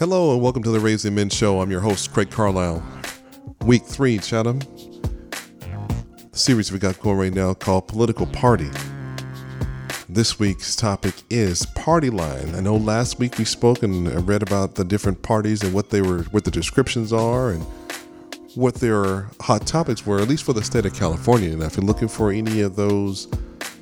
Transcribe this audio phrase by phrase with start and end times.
[0.00, 1.60] Hello and welcome to the Raising Men Show.
[1.60, 2.82] I'm your host, Craig Carlisle.
[3.66, 4.60] Week three, Chatham.
[6.30, 8.70] The series we got going right now called Political Party.
[10.08, 12.54] This week's topic is party line.
[12.54, 16.00] I know last week we spoke and read about the different parties and what they
[16.00, 17.62] were, what the descriptions are, and
[18.54, 21.54] what their hot topics were, at least for the state of California.
[21.54, 23.28] Now, if you're looking for any of those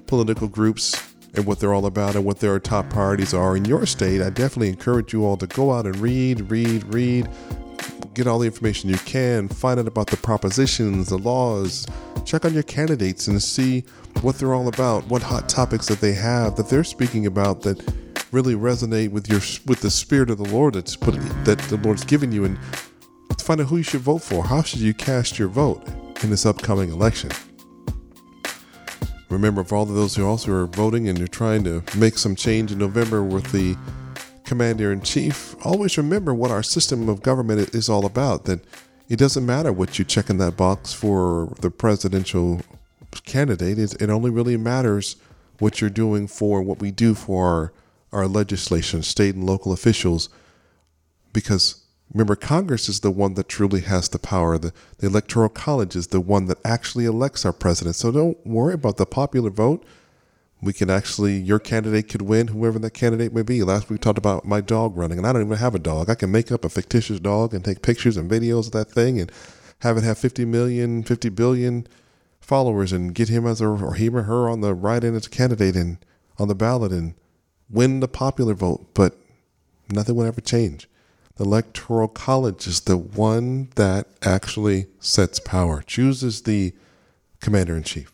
[0.09, 3.87] political groups and what they're all about and what their top priorities are in your
[3.87, 7.29] state, I definitely encourage you all to go out and read, read, read,
[8.15, 11.87] get all the information you can, find out about the propositions, the laws,
[12.25, 13.85] check on your candidates and see
[14.23, 17.81] what they're all about, what hot topics that they have that they're speaking about that
[18.33, 21.15] really resonate with your with the spirit of the Lord that's put
[21.45, 22.59] that the Lord's given you and
[23.49, 24.45] find out who you should vote for.
[24.45, 25.83] How should you cast your vote
[26.23, 27.31] in this upcoming election?
[29.31, 32.35] Remember, for all of those who also are voting and you're trying to make some
[32.35, 33.77] change in November with the
[34.45, 38.45] commander in chief, always remember what our system of government is all about.
[38.47, 38.61] That
[39.09, 42.63] it doesn't matter what you check in that box for the presidential
[43.25, 45.17] candidate, it only really matters
[45.59, 47.73] what you're doing for what we do for our,
[48.13, 50.29] our legislation, state and local officials,
[51.33, 54.57] because Remember, Congress is the one that truly has the power.
[54.57, 57.97] The, the Electoral College is the one that actually elects our president.
[57.97, 59.85] So don't worry about the popular vote.
[60.63, 63.63] We can actually, your candidate could win, whoever that candidate may be.
[63.63, 66.11] Last week we talked about my dog running, and I don't even have a dog.
[66.11, 69.21] I can make up a fictitious dog and take pictures and videos of that thing
[69.21, 69.31] and
[69.81, 71.87] have it have 50 million, 50 billion
[72.41, 75.27] followers and get him as a, or him or her on the right end as
[75.27, 75.99] a candidate and
[76.39, 77.15] on the ballot and
[77.71, 78.87] win the popular vote.
[78.95, 79.17] But
[79.91, 80.89] nothing will ever change.
[81.39, 86.73] The Electoral College is the one that actually sets power, chooses the
[87.41, 88.11] commander in chief.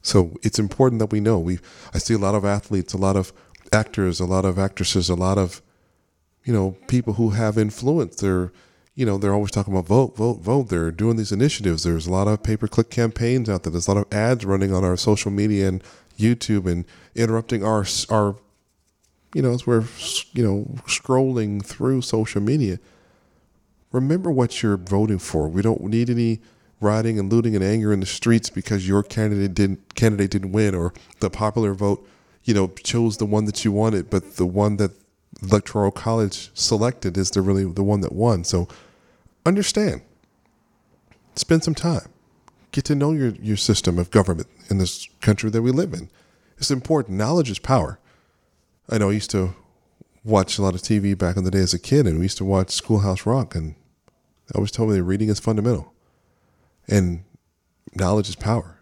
[0.00, 1.38] So it's important that we know.
[1.38, 1.58] We
[1.92, 3.34] I see a lot of athletes, a lot of
[3.70, 5.60] actors, a lot of actresses, a lot of
[6.44, 8.16] you know people who have influence.
[8.16, 8.50] They're
[8.94, 10.70] you know they're always talking about vote, vote, vote.
[10.70, 11.82] They're doing these initiatives.
[11.82, 13.72] There's a lot of pay per click campaigns out there.
[13.72, 15.84] There's a lot of ads running on our social media and
[16.18, 18.36] YouTube and interrupting our our
[19.34, 19.84] you know, as we're,
[20.32, 22.78] you know, scrolling through social media,
[23.92, 25.48] remember what you're voting for.
[25.48, 26.40] We don't need any
[26.80, 30.74] rioting and looting and anger in the streets because your candidate didn't candidate didn't win
[30.74, 32.06] or the popular vote,
[32.44, 34.92] you know, chose the one that you wanted, but the one that
[35.42, 38.44] electoral college selected is the really the one that won.
[38.44, 38.68] So
[39.44, 40.02] understand.
[41.36, 42.08] Spend some time.
[42.70, 46.08] Get to know your, your system of government in this country that we live in.
[46.58, 47.18] It's important.
[47.18, 47.98] Knowledge is power.
[48.90, 49.54] I know I used to
[50.24, 52.38] watch a lot of TV back in the day as a kid, and we used
[52.38, 53.74] to watch Schoolhouse Rock, and
[54.08, 55.92] I always told me that reading is fundamental,
[56.88, 57.24] and
[57.94, 58.80] knowledge is power.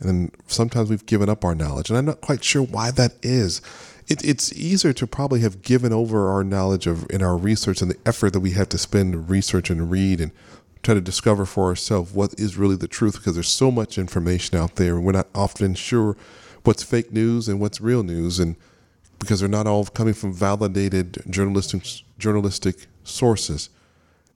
[0.00, 3.62] And sometimes we've given up our knowledge, and I'm not quite sure why that is.
[4.08, 7.90] It, it's easier to probably have given over our knowledge of in our research and
[7.90, 10.32] the effort that we have to spend research and read and
[10.82, 14.58] try to discover for ourselves what is really the truth because there's so much information
[14.58, 16.16] out there and we're not often sure
[16.64, 18.56] what's fake news and what's real news and
[19.22, 21.84] because they're not all coming from validated journalistic
[22.18, 23.70] journalistic sources.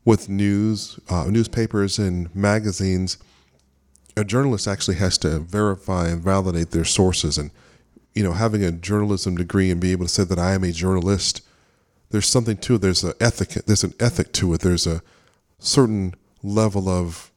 [0.05, 3.19] With news, uh, newspapers, and magazines,
[4.17, 7.37] a journalist actually has to verify and validate their sources.
[7.37, 7.51] And
[8.15, 10.71] you know, having a journalism degree and be able to say that I am a
[10.71, 11.43] journalist,
[12.11, 12.83] there's something to it.
[12.83, 13.49] There's an ethic.
[13.67, 14.61] There's an ethic to it.
[14.61, 15.03] There's a
[15.59, 16.15] certain
[16.45, 17.33] level of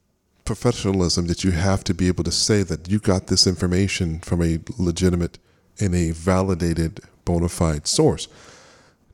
[0.45, 4.43] professionalism that you have to be able to say that you got this information from
[4.43, 5.39] a legitimate
[5.79, 8.27] and a validated bona fide source.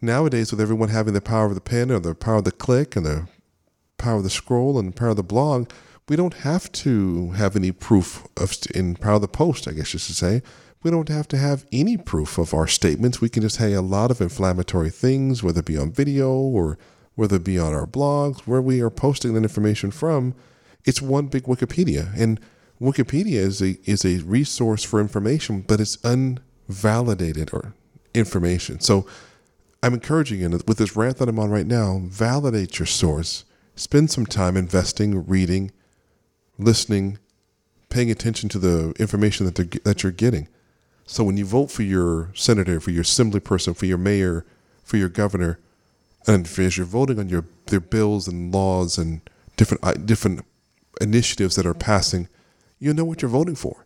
[0.01, 2.95] Nowadays, with everyone having the power of the pen or the power of the click
[2.95, 3.27] and the
[3.97, 5.69] power of the scroll and the power of the blog,
[6.07, 9.91] we don't have to have any proof of in power of the post, I guess
[9.91, 10.41] you should say.
[10.81, 13.19] We don't have to have any proof of our statements.
[13.19, 16.77] We can just say a lot of inflammatory things, whether it be on video or
[17.15, 20.35] whether it be on our blogs, where we are posting that information from.
[20.85, 22.39] It's one big Wikipedia, and
[22.79, 27.73] Wikipedia is a is a resource for information, but it's unvalidated or
[28.15, 28.79] information.
[28.79, 29.05] So
[29.83, 33.45] I'm encouraging you with this rant that I'm on right now, validate your source.
[33.75, 35.71] Spend some time investing, reading,
[36.57, 37.19] listening,
[37.89, 40.47] paying attention to the information that, that you're getting.
[41.05, 44.45] So when you vote for your senator, for your assembly person, for your mayor,
[44.83, 45.59] for your governor,
[46.25, 49.21] and as you're voting on your their bills and laws and
[49.57, 50.43] different uh, different
[50.99, 52.27] initiatives that are passing,
[52.79, 53.84] you know what you're voting for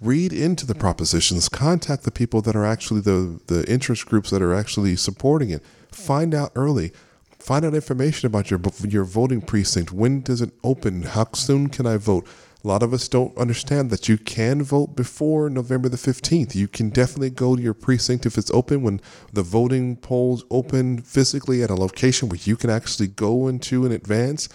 [0.00, 4.42] read into the propositions, contact the people that are actually the, the interest groups that
[4.42, 5.62] are actually supporting it.
[5.90, 6.92] Find out early.
[7.38, 9.92] Find out information about your your voting precinct.
[9.92, 11.02] When does it open?
[11.02, 12.26] How soon can I vote?
[12.64, 16.56] A lot of us don't understand that you can vote before November the 15th.
[16.56, 19.00] You can definitely go to your precinct if it's open when
[19.32, 23.92] the voting polls open physically at a location where you can actually go into in
[23.92, 24.48] advance.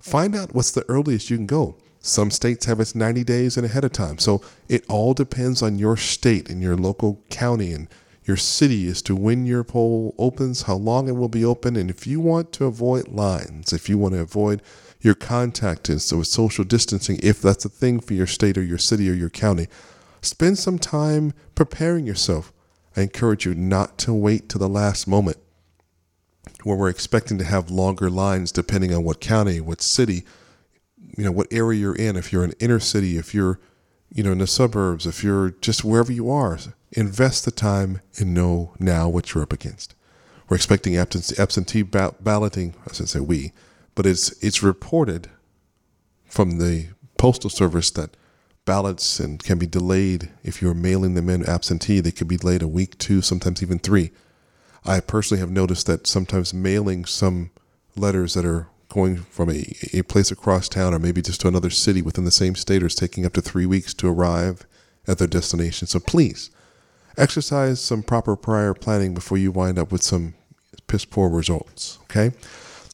[0.00, 1.76] Find out what's the earliest you can go.
[2.02, 4.18] Some states have it 90 days and ahead of time.
[4.18, 7.88] So it all depends on your state and your local county and
[8.24, 11.90] your city as to when your poll opens, how long it will be open, and
[11.90, 14.62] if you want to avoid lines, if you want to avoid
[15.00, 18.78] your contact and so social distancing, if that's a thing for your state or your
[18.78, 19.66] city or your county,
[20.20, 22.52] spend some time preparing yourself.
[22.96, 25.38] I encourage you not to wait to the last moment
[26.62, 30.24] where we're expecting to have longer lines depending on what county, what city,
[31.16, 32.16] you know, what area you're in.
[32.16, 33.60] If you're in inner city, if you're,
[34.10, 36.58] you know, in the suburbs, if you're just wherever you are,
[36.92, 39.94] invest the time and know now what you're up against.
[40.48, 42.74] We're expecting absentee balloting.
[42.88, 43.52] I should say we,
[43.94, 45.30] but it's it's reported
[46.26, 48.16] from the postal service that
[48.64, 52.00] ballots and can be delayed if you're mailing them in absentee.
[52.00, 54.10] They could be delayed a week, two, sometimes even three.
[54.84, 57.50] I personally have noticed that sometimes mailing some
[57.96, 61.70] letters that are going from a, a place across town or maybe just to another
[61.70, 64.66] city within the same state is taking up to three weeks to arrive
[65.08, 65.88] at their destination.
[65.88, 66.50] So please
[67.16, 70.34] exercise some proper prior planning before you wind up with some
[70.86, 71.98] piss poor results.
[72.04, 72.32] Okay?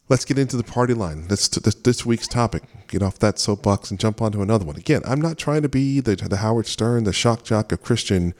[0.09, 1.27] Let's get into the party line.
[1.29, 2.63] Let's this, this week's topic.
[2.87, 4.77] Get off that soapbox and jump onto another one.
[4.77, 8.33] Again, I'm not trying to be the the Howard Stern, the shock jock of Christian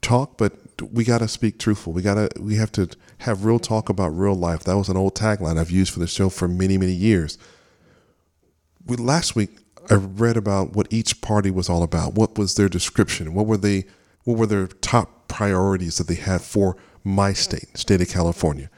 [0.00, 1.92] talk, but we got to speak truthful.
[1.92, 2.88] We got to we have to
[3.18, 4.64] have real talk about real life.
[4.64, 7.38] That was an old tagline I've used for the show for many many years.
[8.86, 9.58] We, last week
[9.90, 12.14] I read about what each party was all about.
[12.14, 13.34] What was their description?
[13.34, 13.84] What were they
[14.24, 18.68] what were their top priorities that they had for my state, state of California?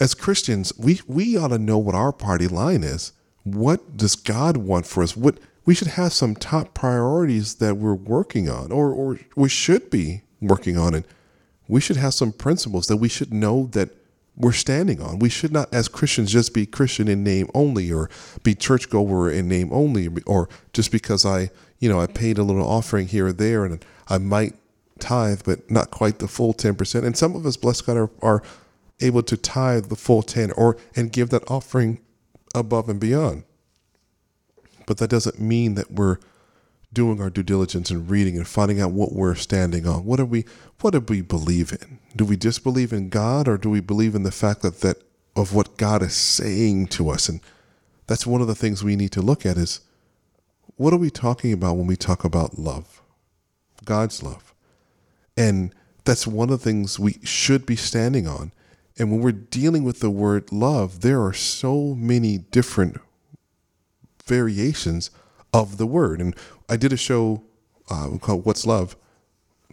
[0.00, 3.12] As Christians, we, we ought to know what our party line is.
[3.44, 5.16] What does God want for us?
[5.16, 9.90] What we should have some top priorities that we're working on, or, or we should
[9.90, 11.04] be working on, and
[11.68, 13.90] we should have some principles that we should know that
[14.36, 15.18] we're standing on.
[15.18, 18.10] We should not, as Christians, just be Christian in name only, or
[18.42, 22.66] be churchgoer in name only, or just because I, you know, I paid a little
[22.66, 24.54] offering here or there, and I might
[24.98, 27.04] tithe, but not quite the full 10%.
[27.04, 28.42] And some of us, bless God, are, are
[29.00, 32.00] able to tithe the full 10 or and give that offering
[32.54, 33.44] above and beyond.
[34.86, 36.18] But that doesn't mean that we're
[36.96, 40.06] doing our due diligence and reading and finding out what we're standing on.
[40.06, 40.46] What do we
[40.80, 41.98] what do we believe in?
[42.16, 45.02] Do we just believe in God or do we believe in the fact that, that
[45.36, 47.28] of what God is saying to us?
[47.28, 47.40] And
[48.06, 49.80] that's one of the things we need to look at is
[50.76, 53.02] what are we talking about when we talk about love?
[53.84, 54.54] God's love.
[55.36, 55.74] And
[56.06, 58.52] that's one of the things we should be standing on.
[58.98, 62.96] And when we're dealing with the word love, there are so many different
[64.24, 65.10] variations
[65.52, 66.20] of the word.
[66.20, 66.34] And
[66.68, 67.42] I did a show
[67.90, 68.96] uh, called What's Love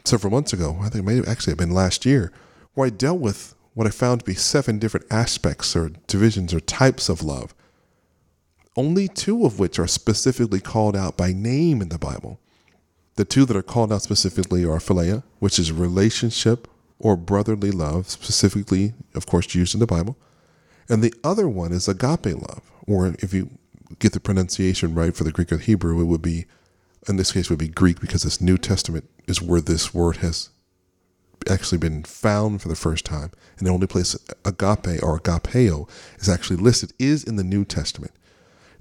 [0.05, 0.77] several months ago.
[0.79, 2.31] I think it may have actually been last year,
[2.73, 6.59] where I dealt with what I found to be seven different aspects or divisions or
[6.59, 7.55] types of love,
[8.75, 12.39] only two of which are specifically called out by name in the Bible.
[13.15, 16.67] The two that are called out specifically are philia, which is relationship
[16.99, 20.17] or brotherly love, specifically, of course, used in the Bible.
[20.89, 23.49] And the other one is agape love, or if you
[23.99, 26.45] get the pronunciation right for the Greek or Hebrew, it would be,
[27.07, 30.49] in this case, would be Greek because this New Testament is where this word has
[31.49, 33.31] actually been found for the first time.
[33.57, 34.15] And the only place
[34.45, 35.89] agape or agapeo
[36.19, 38.13] is actually listed is in the New Testament.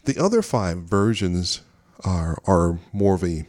[0.05, 1.61] The other five versions
[2.05, 3.47] are are more of a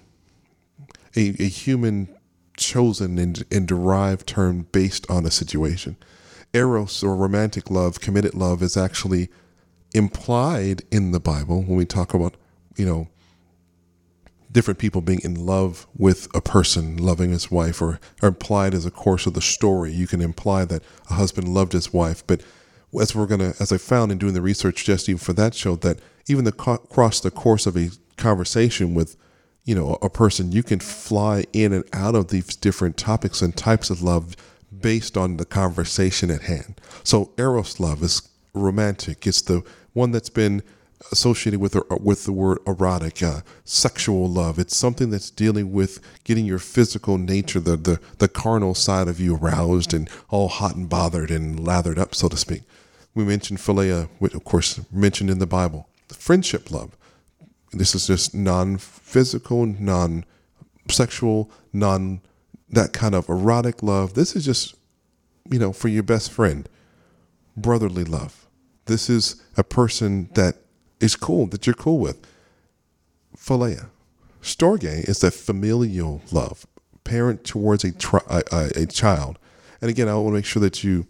[1.16, 2.10] a, a human
[2.58, 5.98] chosen and, and derived term based on a situation.
[6.54, 9.30] Eros or romantic love, committed love, is actually
[9.94, 12.36] implied in the Bible when we talk about,
[12.76, 13.08] you know,
[14.54, 18.86] different people being in love with a person, loving his wife, or, or implied as
[18.86, 19.92] a course of the story.
[19.92, 22.42] You can imply that a husband loved his wife, but
[23.00, 25.76] as we're gonna, as I found in doing the research just even for that show,
[25.78, 29.18] that even the, across the course of a conversation with
[29.66, 33.56] you know, a person, you can fly in and out of these different topics and
[33.56, 34.36] types of love
[34.82, 36.80] based on the conversation at hand.
[37.04, 39.26] So eros love is romantic.
[39.26, 40.64] It's the one that's been
[41.12, 44.60] associated with with the word erotic, uh, sexual love.
[44.60, 49.20] It's something that's dealing with getting your physical nature, the, the the carnal side of
[49.20, 52.64] you aroused and all hot and bothered and lathered up, so to speak.
[53.16, 55.88] We mentioned philia, which of course mentioned in the Bible.
[56.10, 56.98] Friendship love.
[57.72, 60.26] This is just non physical, non
[60.90, 62.22] sexual, non
[62.70, 64.14] that kind of erotic love.
[64.14, 64.76] This is just,
[65.50, 66.68] you know, for your best friend,
[67.56, 68.48] brotherly love.
[68.86, 70.58] This is a person that
[71.04, 72.26] is cool, that you're cool with.
[73.38, 73.90] philia.
[74.42, 76.66] Storge is that familial love,
[77.04, 79.38] parent towards a, tri- a, a, a child.
[79.82, 81.08] And again, I want to make sure that you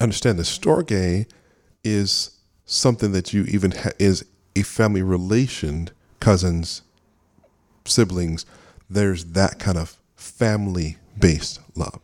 [0.00, 1.26] understand the storge
[1.82, 5.88] is something that you even ha- is a family relation,
[6.20, 6.82] cousins,
[7.84, 8.44] siblings.
[8.88, 12.00] There's that kind of family based love.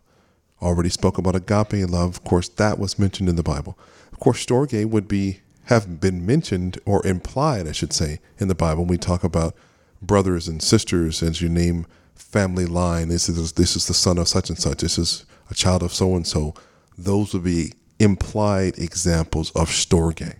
[0.60, 2.16] Already spoke about agape love.
[2.16, 3.78] Of course, that was mentioned in the Bible.
[4.12, 8.54] Of course, storge would be have been mentioned or implied, I should say, in the
[8.54, 8.86] Bible.
[8.86, 9.54] We talk about
[10.00, 13.08] brothers and sisters, as you name family line.
[13.08, 14.78] This is this is the son of such and such.
[14.78, 16.54] This is a child of so and so.
[16.96, 20.36] Those would be implied examples of storge.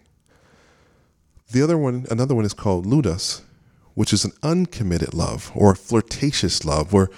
[1.52, 3.42] The other one, another one is called ludus,
[3.94, 7.10] which is an uncommitted love or flirtatious love, where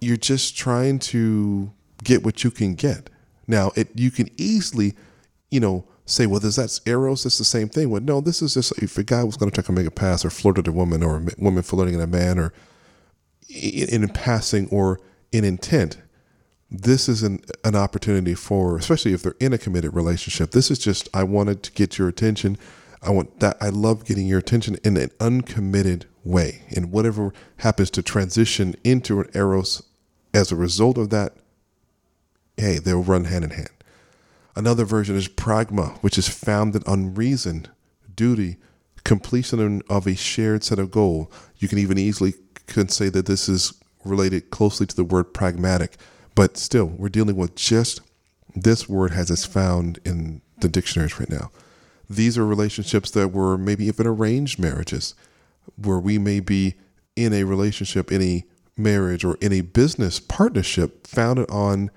[0.00, 1.70] you're just trying to
[2.02, 3.08] get what you can get.
[3.46, 4.94] Now, it you can easily,
[5.48, 7.24] you know, say, well, is that eros?
[7.24, 7.90] It's the same thing.
[7.90, 9.90] Well, no, this is just if a guy was going to try to make a
[9.90, 12.52] pass or flirt with a woman or a woman flirting at a man or
[13.48, 15.00] in, in passing or
[15.32, 15.96] in intent,
[16.70, 20.52] this is an, an opportunity for, especially if they're in a committed relationship.
[20.52, 22.58] This is just, I wanted to get your attention.
[23.02, 23.56] I want that.
[23.60, 26.62] I love getting your attention in an uncommitted way.
[26.74, 29.82] And whatever happens to transition into an eros
[30.32, 31.34] as a result of that,
[32.56, 33.70] hey, they'll run hand in hand.
[34.54, 37.68] Another version is pragma, which is founded on reason,
[38.14, 38.58] duty,
[39.04, 41.30] completion of a shared set of goal.
[41.58, 42.34] You can even easily
[42.66, 43.72] can say that this is
[44.04, 45.96] related closely to the word pragmatic,
[46.34, 48.00] but still, we're dealing with just
[48.54, 51.50] this word as it's found in the dictionaries right now.
[52.08, 55.14] These are relationships that were maybe even arranged marriages,
[55.76, 56.74] where we may be
[57.16, 58.44] in a relationship, in a
[58.76, 61.90] marriage, or in a business partnership founded on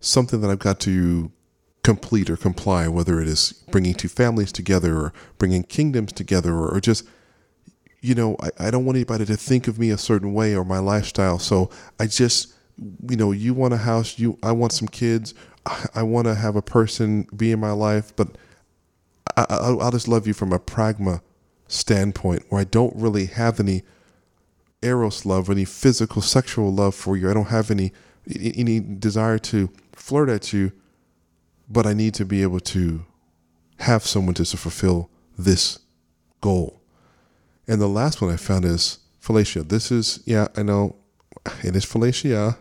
[0.00, 1.30] something that I've got to
[1.82, 6.68] complete or comply, whether it is bringing two families together or bringing kingdoms together or,
[6.68, 7.06] or just,
[8.00, 10.64] you know, I, I don't want anybody to think of me a certain way or
[10.64, 11.38] my lifestyle.
[11.38, 12.54] So I just,
[13.08, 15.34] you know, you want a house, you, I want some kids,
[15.66, 18.28] I, I want to have a person be in my life, but
[19.36, 21.20] I, I, I'll just love you from a pragma
[21.66, 23.82] standpoint where I don't really have any
[24.82, 27.30] eros love, any physical, sexual love for you.
[27.30, 27.92] I don't have any
[28.38, 30.70] any desire to flirt at you
[31.72, 33.04] but I need to be able to
[33.78, 35.78] have someone to fulfill this
[36.40, 36.82] goal.
[37.66, 39.66] And the last one I found is philautia.
[39.68, 40.96] This is, yeah, I know
[41.64, 42.58] it is philautia,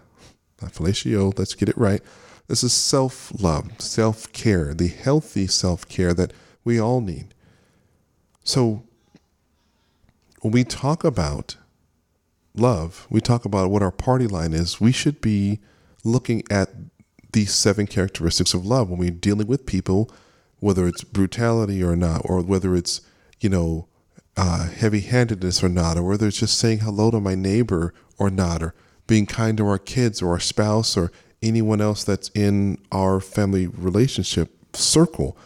[0.61, 1.37] not fellatio.
[1.37, 2.01] Let's get it right.
[2.47, 6.31] This is self love, self care, the healthy self care that
[6.63, 7.33] we all need.
[8.43, 8.83] So
[10.41, 11.57] when we talk about
[12.55, 15.59] love, we talk about what our party line is, we should be
[16.03, 16.69] looking at
[17.31, 20.11] these seven characteristics of love when we're dealing with people,
[20.59, 23.01] whether it's brutality or not, or whether it's,
[23.39, 23.87] you know,
[24.37, 28.29] uh, heavy handedness or not, or whether it's just saying hello to my neighbor or
[28.29, 28.73] not, or
[29.07, 31.11] being kind to our kids or our spouse or
[31.41, 35.37] anyone else that's in our family relationship circle.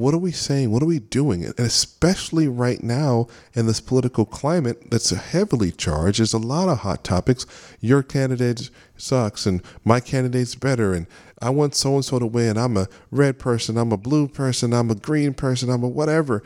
[0.00, 0.70] What are we saying?
[0.70, 1.44] What are we doing?
[1.44, 6.78] And especially right now in this political climate that's heavily charged, there's a lot of
[6.78, 7.44] hot topics.
[7.82, 11.06] Your candidate sucks, and my candidate's better, and
[11.42, 12.56] I want so and so to win.
[12.56, 16.42] I'm a red person, I'm a blue person, I'm a green person, I'm a whatever.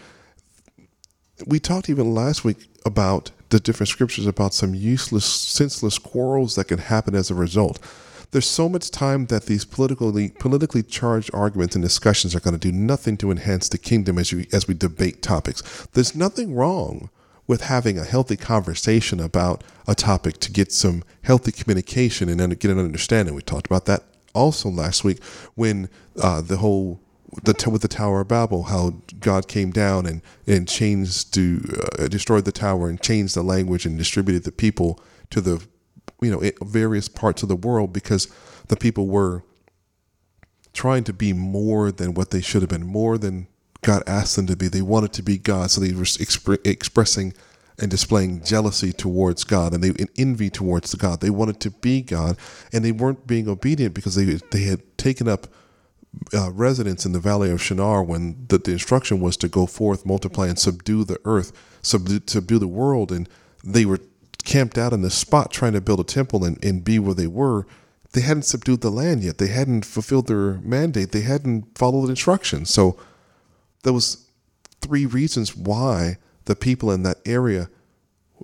[1.46, 6.66] We talked even last week about the different scriptures about some useless, senseless quarrels that
[6.66, 7.78] can happen as a result
[8.34, 12.58] there's so much time that these politically politically charged arguments and discussions are going to
[12.58, 15.86] do nothing to enhance the kingdom as we as we debate topics.
[15.92, 17.10] There's nothing wrong
[17.46, 22.72] with having a healthy conversation about a topic to get some healthy communication and get
[22.72, 23.36] an understanding.
[23.36, 24.02] We talked about that
[24.34, 25.22] also last week
[25.54, 25.88] when
[26.20, 26.98] uh, the whole
[27.44, 31.62] the with the Tower of Babel, how God came down and and changed to
[32.00, 34.98] uh, destroyed the tower and changed the language and distributed the people
[35.30, 35.64] to the
[36.24, 38.28] you know various parts of the world because
[38.68, 39.44] the people were
[40.72, 43.46] trying to be more than what they should have been, more than
[43.82, 44.66] God asked them to be.
[44.68, 47.32] They wanted to be God, so they were exp- expressing
[47.78, 51.20] and displaying jealousy towards God and they envy towards God.
[51.20, 52.36] They wanted to be God,
[52.72, 55.48] and they weren't being obedient because they they had taken up
[56.32, 60.06] uh, residence in the valley of Shinar when the, the instruction was to go forth,
[60.06, 61.52] multiply, and subdue the earth,
[61.82, 63.28] subdue, subdue the world, and
[63.62, 63.98] they were
[64.44, 67.26] camped out in this spot trying to build a temple and, and be where they
[67.26, 67.66] were,
[68.12, 69.38] they hadn't subdued the land yet.
[69.38, 71.10] They hadn't fulfilled their mandate.
[71.10, 72.70] They hadn't followed instructions.
[72.70, 72.96] So
[73.82, 74.26] there was
[74.80, 77.68] three reasons why the people in that area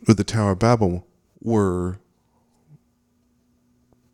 [0.07, 1.07] with the Tower of Babel
[1.41, 1.99] were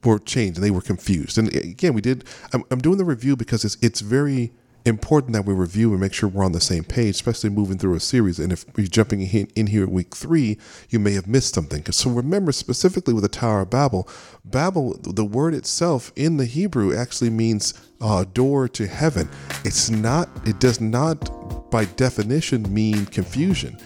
[0.04, 1.36] were changed and they were confused.
[1.36, 2.24] And again, we did.
[2.52, 4.52] I'm, I'm doing the review because it's it's very
[4.86, 7.96] important that we review and make sure we're on the same page, especially moving through
[7.96, 8.38] a series.
[8.38, 11.84] And if you're jumping in here at week three, you may have missed something.
[11.90, 14.08] So remember, specifically with the Tower of Babel,
[14.44, 19.28] Babel, the word itself in the Hebrew actually means uh, door to heaven.
[19.64, 23.78] It's not, it does not by definition mean confusion.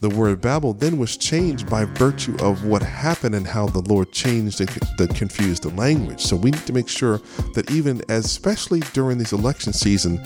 [0.00, 4.12] The word Babel then was changed by virtue of what happened and how the Lord
[4.12, 4.68] changed and
[5.16, 6.20] confused the language.
[6.20, 7.18] So we need to make sure
[7.54, 10.20] that even especially during this election season,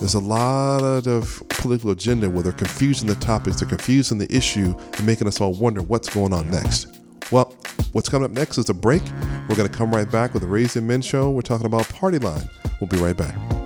[0.00, 4.76] there's a lot of political agenda where they're confusing the topics, they're confusing the issue,
[4.96, 6.98] and making us all wonder what's going on next.
[7.30, 7.54] Well,
[7.92, 9.02] what's coming up next is a break.
[9.48, 11.30] We're going to come right back with the Raising Men show.
[11.30, 12.50] We're talking about Party Line.
[12.80, 13.61] We'll be right back.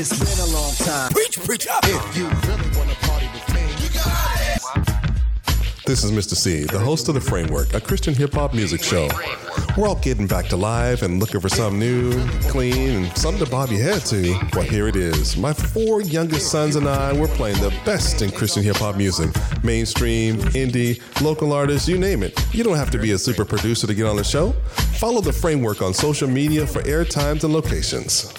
[0.00, 1.12] It's been a long time.
[1.12, 1.84] Preach, preach up.
[1.84, 4.96] If you really want to party with me, you got
[5.76, 5.84] it.
[5.84, 6.34] This is Mr.
[6.34, 9.10] C, the host of The Framework, a Christian hip hop music show.
[9.76, 13.50] We're all getting back to life and looking for something new, clean, and something to
[13.50, 14.40] bob your head to.
[14.54, 15.36] Well, here it is.
[15.36, 19.28] My four youngest sons and I, we're playing the best in Christian hip hop music
[19.62, 22.42] mainstream, indie, local artists, you name it.
[22.54, 24.52] You don't have to be a super producer to get on the show.
[24.98, 28.32] Follow The Framework on social media for air times and locations.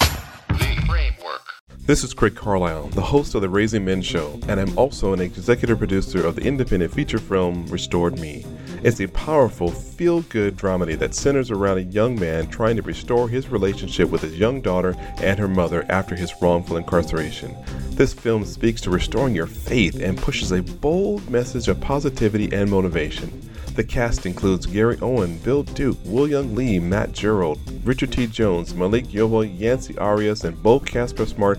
[1.88, 5.20] This is Craig Carlisle, the host of the Raising Men Show, and I'm also an
[5.20, 8.46] executive producer of the independent feature film Restored Me.
[8.84, 13.28] It's a powerful, feel good dramedy that centers around a young man trying to restore
[13.28, 17.58] his relationship with his young daughter and her mother after his wrongful incarceration.
[17.90, 22.70] This film speaks to restoring your faith and pushes a bold message of positivity and
[22.70, 23.51] motivation.
[23.76, 28.28] The cast includes Gary Owen, Bill Duke, William Lee, Matt Gerald, Richard T.
[28.28, 31.58] Jones, Malik Yoba, Yancey Arias, and Beau Casper Smart,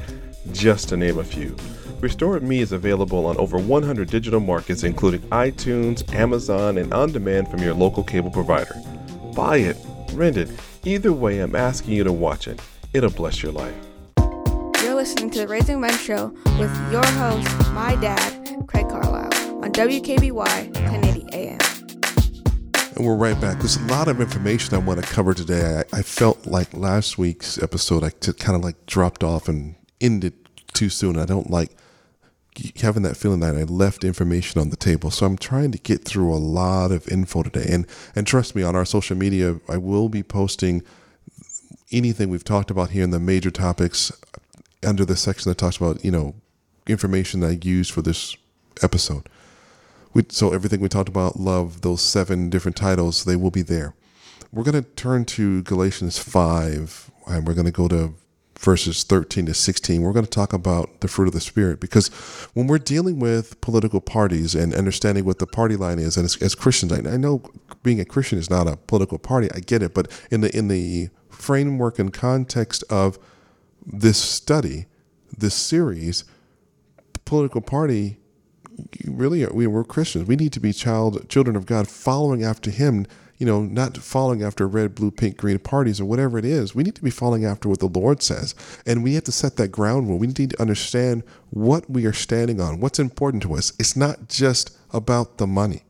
[0.52, 1.57] just to name a few.
[2.00, 7.49] Restored Me is available on over 100 digital markets, including iTunes, Amazon, and on demand
[7.49, 8.75] from your local cable provider.
[9.35, 9.78] Buy it,
[10.12, 10.50] rent it,
[10.85, 12.61] either way, I'm asking you to watch it.
[12.92, 13.75] It'll bless your life.
[14.83, 16.26] You're listening to the Raising Men Show
[16.59, 21.72] with your host, my dad, Craig Carlisle, on WKBY 1080 AM.
[22.97, 23.59] And we're right back.
[23.59, 25.83] There's a lot of information I want to cover today.
[25.93, 30.35] I, I felt like last week's episode, I kind of like dropped off and ended
[30.75, 31.19] too soon.
[31.19, 31.71] I don't like
[32.77, 35.11] having that feeling that I left information on the table.
[35.11, 37.66] So I'm trying to get through a lot of info today.
[37.71, 40.83] And and trust me, on our social media, I will be posting
[41.90, 44.12] anything we've talked about here in the major topics
[44.85, 46.35] under the section that talks about, you know,
[46.87, 48.37] information that I used for this
[48.83, 49.29] episode.
[50.14, 53.94] We, so everything we talked about, love, those seven different titles, they will be there.
[54.53, 58.14] We're going to turn to Galatians 5, and we're going to go to
[58.59, 60.03] verses 13 to 16.
[60.03, 62.09] We're going to talk about the fruit of the Spirit because
[62.55, 66.40] when we're dealing with political parties and understanding what the party line is, and as,
[66.40, 67.42] as Christians, I, I know
[67.83, 69.48] being a Christian is not a political party.
[69.55, 73.18] I get it, but in the in the framework and context of
[73.85, 74.87] this study,
[75.37, 76.25] this series,
[77.25, 78.18] political party
[79.07, 80.27] really we we're Christians.
[80.27, 83.07] We need to be child children of God, following after Him.
[83.38, 86.77] You know, not following after red, blue, pink, green parties or whatever it is.
[86.77, 88.55] We need to be following after what the Lord says,
[88.87, 90.18] and we have to set that ground rule.
[90.18, 93.73] We need to understand what we are standing on, what's important to us.
[93.81, 95.83] It's not just about the money.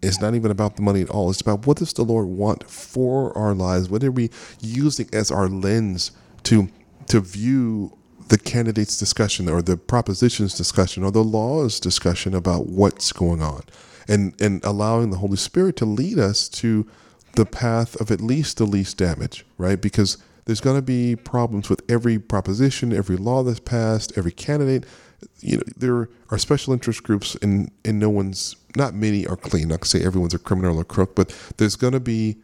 [0.00, 1.28] It's not even about the money at all.
[1.28, 3.90] It's about what does the Lord want for our lives?
[3.90, 6.12] What are we using as our lens
[6.44, 6.68] to
[7.08, 7.97] to view
[8.28, 13.62] the candidates discussion or the propositions discussion or the laws discussion about what's going on
[14.06, 16.86] and and allowing the holy spirit to lead us to
[17.34, 19.80] the path of at least the least damage right?
[19.80, 24.84] Because there's going to be problems with every proposition every law that's passed every candidate.
[25.40, 29.68] You know there are special interest groups and and no one's not many are clean.
[29.68, 32.36] Not to say everyone's a criminal or crook but there's going to be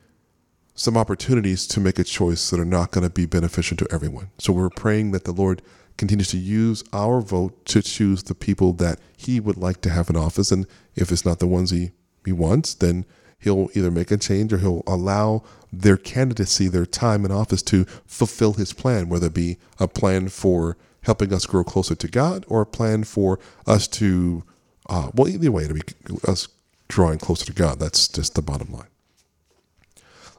[0.74, 4.30] some opportunities to make a choice that are not going to be beneficial to everyone.
[4.38, 5.62] So we're praying that the Lord
[5.96, 10.10] continues to use our vote to choose the people that He would like to have
[10.10, 10.50] in office.
[10.50, 11.92] And if it's not the ones He,
[12.24, 13.04] he wants, then
[13.38, 17.84] He'll either make a change or He'll allow their candidacy, their time in office to
[18.06, 22.44] fulfill His plan, whether it be a plan for helping us grow closer to God
[22.48, 24.42] or a plan for us to,
[24.88, 25.82] uh, well, either way, to be
[26.26, 26.48] us
[26.88, 27.78] drawing closer to God.
[27.78, 28.88] That's just the bottom line.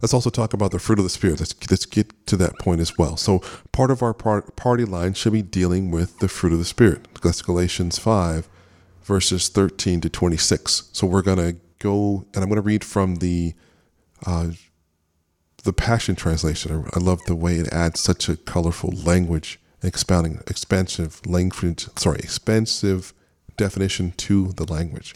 [0.06, 1.40] Let's also talk about the fruit of the Spirit.
[1.40, 3.18] Let's, let's get to that point as well.
[3.18, 3.40] So,
[3.72, 7.08] part of our party line should be dealing with the fruit of the Spirit.
[7.24, 8.48] That's Galatians 5,
[9.02, 10.90] verses 13 to 26.
[10.94, 13.56] So, we're to go, and I'm to read from the
[14.28, 14.50] uh,
[15.64, 16.88] the Passion Translation.
[16.94, 23.12] I love the way it adds such a colorful language, expounding, expansive language, sorry, expansive
[23.58, 25.16] definition to the language.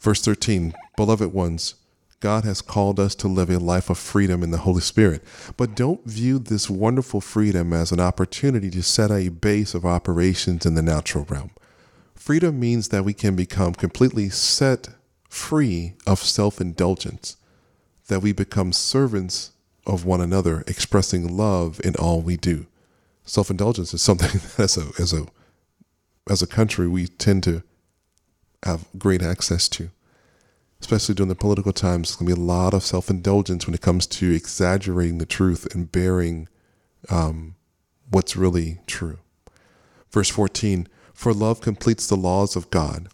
[0.00, 1.74] Verse 13, Beloved ones,
[2.24, 5.22] God has called us to live a life of freedom in the Holy Spirit.
[5.58, 10.64] But don't view this wonderful freedom as an opportunity to set a base of operations
[10.64, 11.50] in the natural realm.
[12.14, 14.88] Freedom means that we can become completely set
[15.28, 17.36] free of self indulgence,
[18.08, 19.50] that we become servants
[19.86, 22.64] of one another, expressing love in all we do.
[23.26, 25.26] Self indulgence is something that as a, as, a,
[26.30, 27.62] as a country we tend to
[28.62, 29.90] have great access to
[30.80, 33.74] especially during the political times, there's going to be a lot of self indulgence when
[33.74, 36.48] it comes to exaggerating the truth and bearing
[37.10, 37.54] um,
[38.10, 39.18] what's really true.
[40.10, 43.08] Verse 14 For love completes the laws of God.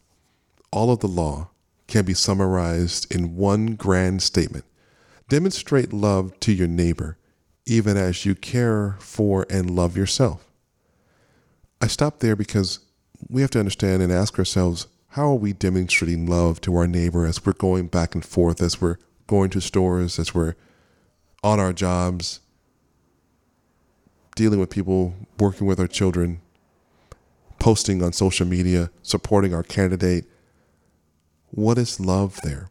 [0.73, 1.51] All of the law
[1.87, 4.65] can be summarized in one grand statement
[5.31, 7.17] Demonstrate love to your neighbor,
[7.65, 10.51] even as you care for and love yourself.
[11.81, 12.81] I stop there because
[13.29, 17.27] we have to understand and ask ourselves how are we demonstrating love to our neighbor
[17.27, 18.97] as we're going back and forth, as we're
[19.27, 20.55] going to stores, as we're
[21.43, 22.41] on our jobs,
[24.37, 26.41] dealing with people, working with our children,
[27.59, 30.27] posting on social media, supporting our candidate?
[31.51, 32.71] What is love there?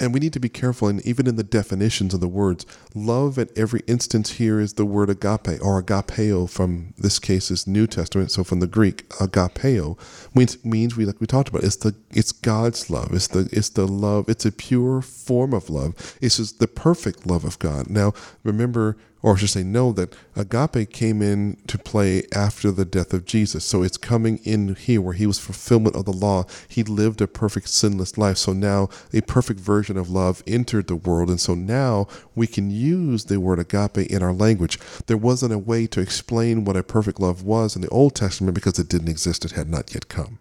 [0.00, 3.36] And we need to be careful, and even in the definitions of the words, love
[3.36, 7.88] at every instance here is the word agape or agapeo from this case is New
[7.88, 8.30] Testament.
[8.30, 9.98] So from the Greek, agapeo
[10.34, 11.64] means means we like we talked about.
[11.64, 13.12] It's the it's God's love.
[13.12, 14.28] It's the it's the love.
[14.28, 16.16] It's a pure form of love.
[16.20, 17.90] It's just the perfect love of God.
[17.90, 18.12] Now
[18.44, 23.12] remember or I should say, know that agape came in to play after the death
[23.12, 23.64] of Jesus.
[23.64, 26.44] So it's coming in here where he was fulfillment of the law.
[26.68, 28.38] He lived a perfect sinless life.
[28.38, 31.30] So now a perfect version of love entered the world.
[31.30, 34.78] And so now we can use the word agape in our language.
[35.06, 38.54] There wasn't a way to explain what a perfect love was in the Old Testament
[38.54, 40.38] because it didn't exist, it had not yet come.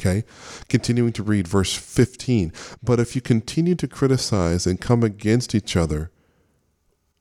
[0.00, 0.24] Okay,
[0.68, 2.52] continuing to read verse 15.
[2.82, 6.10] But if you continue to criticize and come against each other,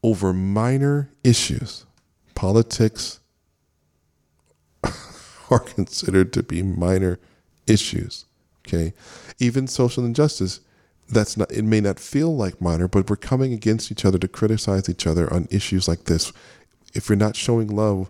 [0.04, 1.86] over minor issues.
[2.36, 3.20] Politics
[5.52, 7.20] are considered to be minor
[7.68, 8.26] issues.
[8.68, 8.94] Okay.
[9.40, 10.62] Even social injustice,
[11.10, 14.28] that's not it may not feel like minor, but we're coming against each other to
[14.28, 16.32] criticize each other on issues like this.
[16.94, 18.10] If you're not showing love,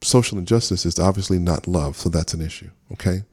[0.00, 2.70] social injustice is obviously not love, so that's an issue.
[2.92, 3.24] Okay.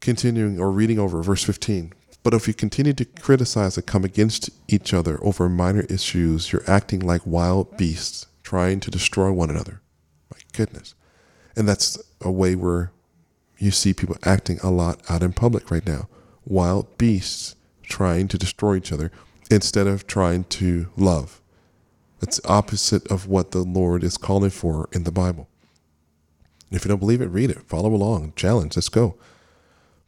[0.00, 1.92] Continuing or reading over verse 15.
[2.28, 6.70] But if you continue to criticize and come against each other over minor issues, you're
[6.70, 9.80] acting like wild beasts trying to destroy one another.
[10.30, 10.94] My goodness.
[11.56, 12.92] And that's a way where
[13.56, 16.06] you see people acting a lot out in public right now.
[16.44, 19.10] Wild beasts trying to destroy each other
[19.50, 21.40] instead of trying to love.
[22.20, 25.48] It's opposite of what the Lord is calling for in the Bible.
[26.70, 27.66] If you don't believe it, read it.
[27.66, 28.34] Follow along.
[28.36, 28.76] Challenge.
[28.76, 29.16] Let's go.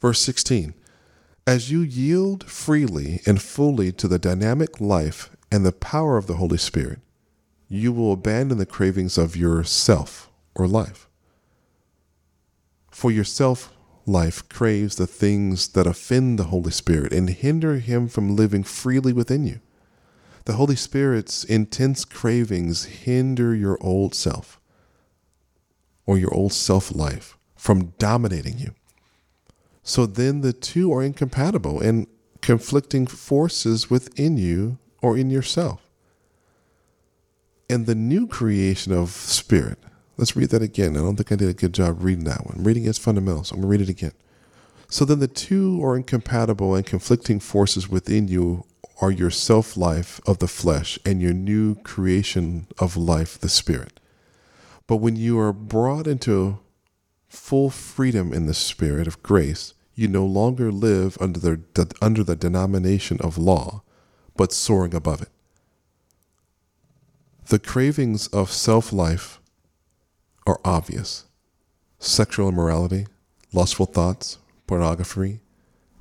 [0.03, 0.75] Verse 16
[1.51, 6.37] as you yield freely and fully to the dynamic life and the power of the
[6.37, 7.01] Holy Spirit,
[7.67, 11.09] you will abandon the cravings of yourself or life.
[12.93, 13.73] For yourself
[14.07, 19.13] life craves the things that offend the Holy Spirit and hinder him from living freely
[19.13, 19.59] within you.
[20.45, 24.61] The Holy Spirit's intense cravings hinder your old self
[26.07, 28.73] or your old self life from dominating you.
[29.91, 32.07] So then the two are incompatible and
[32.41, 35.83] conflicting forces within you or in yourself.
[37.69, 39.81] And the new creation of spirit,
[40.17, 40.97] let's read that again.
[40.97, 42.63] I don't think I did a good job reading that one.
[42.63, 43.49] Reading its fundamentals.
[43.49, 44.13] So I'm going to read it again.
[44.89, 48.67] So then the two are incompatible and conflicting forces within you
[49.01, 53.99] are your self life of the flesh and your new creation of life, the spirit.
[54.87, 56.61] But when you are brought into
[57.29, 62.35] full freedom in the Spirit of grace, you no longer live under the, under the
[62.35, 63.83] denomination of law,
[64.35, 65.29] but soaring above it.
[67.49, 69.41] The cravings of self life
[70.47, 71.27] are obvious
[71.99, 73.07] sexual immorality,
[73.53, 75.41] lustful thoughts, pornography,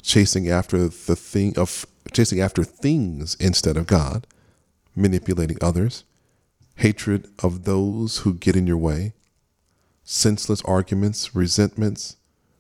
[0.02, 4.26] chasing after the thing of chasing after things instead of God,
[4.96, 6.06] manipulating others,
[6.78, 9.12] hatred of those who get in your way,
[10.06, 12.16] senseless arguments, resentments,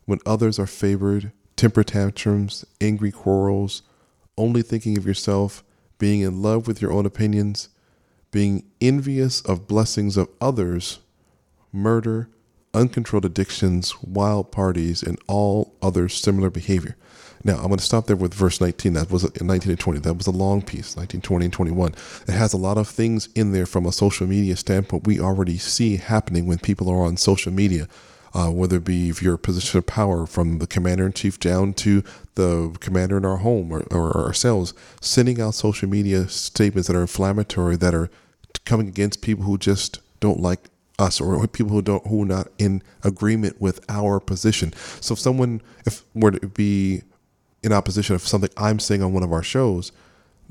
[0.09, 3.83] when others are favored, temper tantrums, angry quarrels,
[4.37, 5.63] only thinking of yourself,
[5.99, 7.69] being in love with your own opinions,
[8.31, 10.99] being envious of blessings of others,
[11.71, 12.27] murder,
[12.73, 16.95] uncontrolled addictions, wild parties, and all other similar behavior.
[17.43, 18.93] Now, I'm going to stop there with verse 19.
[18.93, 19.99] That was in 19 and 20.
[19.99, 21.93] That was a long piece, 19, 20, and 21.
[22.27, 25.57] It has a lot of things in there from a social media standpoint we already
[25.57, 27.87] see happening when people are on social media.
[28.33, 31.39] Uh, whether it be if you're a position of power from the commander in chief
[31.39, 32.03] down to
[32.35, 37.01] the commander in our home or, or ourselves, sending out social media statements that are
[37.01, 38.09] inflammatory, that are
[38.65, 42.47] coming against people who just don't like us or people who don't who are not
[42.57, 44.73] in agreement with our position.
[44.99, 47.03] So if someone if were to be
[47.63, 49.91] in opposition of something I'm saying on one of our shows,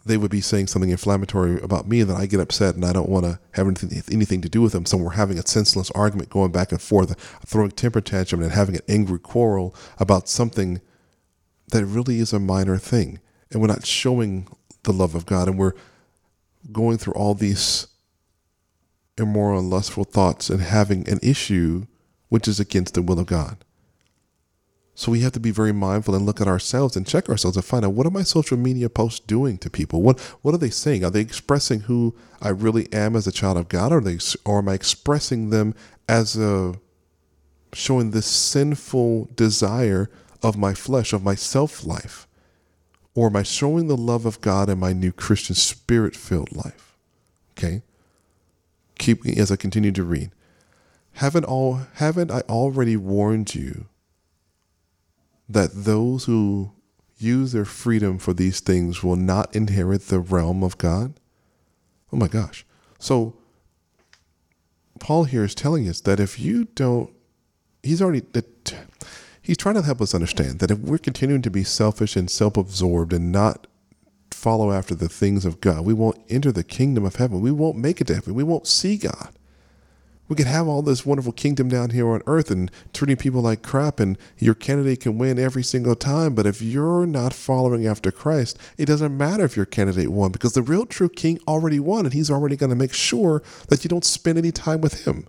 [0.09, 2.93] they would be saying something inflammatory about me, and then I get upset and I
[2.93, 4.87] don't want to have anything, anything to do with them.
[4.87, 7.15] So we're having a senseless argument going back and forth,
[7.47, 10.81] throwing temper tantrum and having an angry quarrel about something
[11.69, 13.21] that really is a minor thing.
[13.51, 14.49] And we're not showing
[14.83, 15.75] the love of God, and we're
[16.73, 17.87] going through all these
[19.17, 21.87] immoral and lustful thoughts and having an issue
[22.29, 23.65] which is against the will of God.
[24.99, 27.65] So we have to be very mindful and look at ourselves and check ourselves and
[27.65, 30.03] find out what are my social media posts doing to people?
[30.03, 31.05] What what are they saying?
[31.05, 34.59] Are they expressing who I really am as a child of God, or they or
[34.59, 35.77] am I expressing them
[36.09, 36.75] as a
[37.73, 40.11] showing this sinful desire
[40.43, 42.27] of my flesh, of my self life?
[43.15, 46.97] Or am I showing the love of God in my new Christian spirit filled life?
[47.57, 47.83] Okay.
[48.99, 50.33] Keep as I continue to read.
[51.13, 53.87] Haven't all haven't I already warned you?
[55.49, 56.73] That those who
[57.17, 61.15] use their freedom for these things will not inherit the realm of God?
[62.13, 62.65] Oh my gosh.
[62.99, 63.37] So,
[65.01, 67.13] Paul here is telling us that if you don't,
[67.83, 68.75] he's already, that
[69.41, 72.57] he's trying to help us understand that if we're continuing to be selfish and self
[72.57, 73.67] absorbed and not
[74.31, 77.41] follow after the things of God, we won't enter the kingdom of heaven.
[77.41, 78.35] We won't make it to heaven.
[78.35, 79.38] We won't see God
[80.29, 83.63] we could have all this wonderful kingdom down here on earth and treating people like
[83.63, 86.35] crap and your candidate can win every single time.
[86.35, 90.53] But if you're not following after christ it doesn't matter if your candidate won because
[90.53, 93.89] the real true king already won and he's already going to make sure that you
[93.89, 95.27] don't spend any time with him.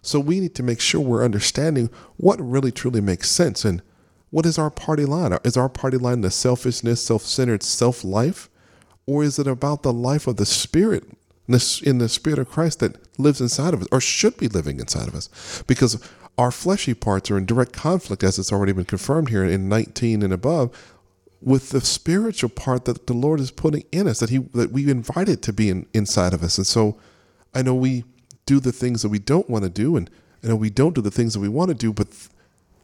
[0.00, 3.82] So we need to make sure we're understanding what really truly makes sense and
[4.30, 5.36] what is our party line?
[5.44, 8.48] Is our party line the selfishness self-centered self-life?
[9.06, 11.04] Or is it about the life of the spirit
[11.48, 15.08] in the Spirit of Christ that lives inside of us, or should be living inside
[15.08, 16.00] of us, because
[16.38, 20.22] our fleshy parts are in direct conflict, as it's already been confirmed here in 19
[20.22, 20.94] and above,
[21.42, 24.88] with the spiritual part that the Lord is putting in us, that He that we
[24.90, 26.58] invited to be in, inside of us.
[26.58, 26.98] And so,
[27.54, 28.04] I know we
[28.46, 30.08] do the things that we don't want to do, and
[30.42, 32.08] I know we don't do the things that we want to do, but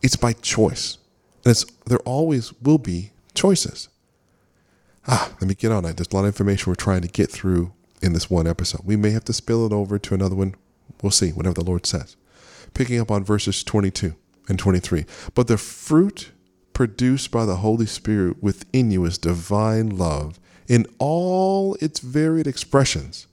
[0.02, 0.98] it's by choice,
[1.44, 3.88] and it's there always will be choices.
[5.06, 5.82] Ah, let me get on.
[5.82, 7.72] There's a lot of information we're trying to get through
[8.04, 8.82] in this one episode.
[8.84, 10.54] We may have to spill it over to another one.
[11.02, 12.16] We'll see, whatever the Lord says.
[12.74, 14.14] Picking up on verses 22
[14.48, 15.06] and 23.
[15.34, 16.30] But the fruit
[16.74, 20.38] produced by the Holy Spirit within you is divine love
[20.68, 23.26] in all its varied expressions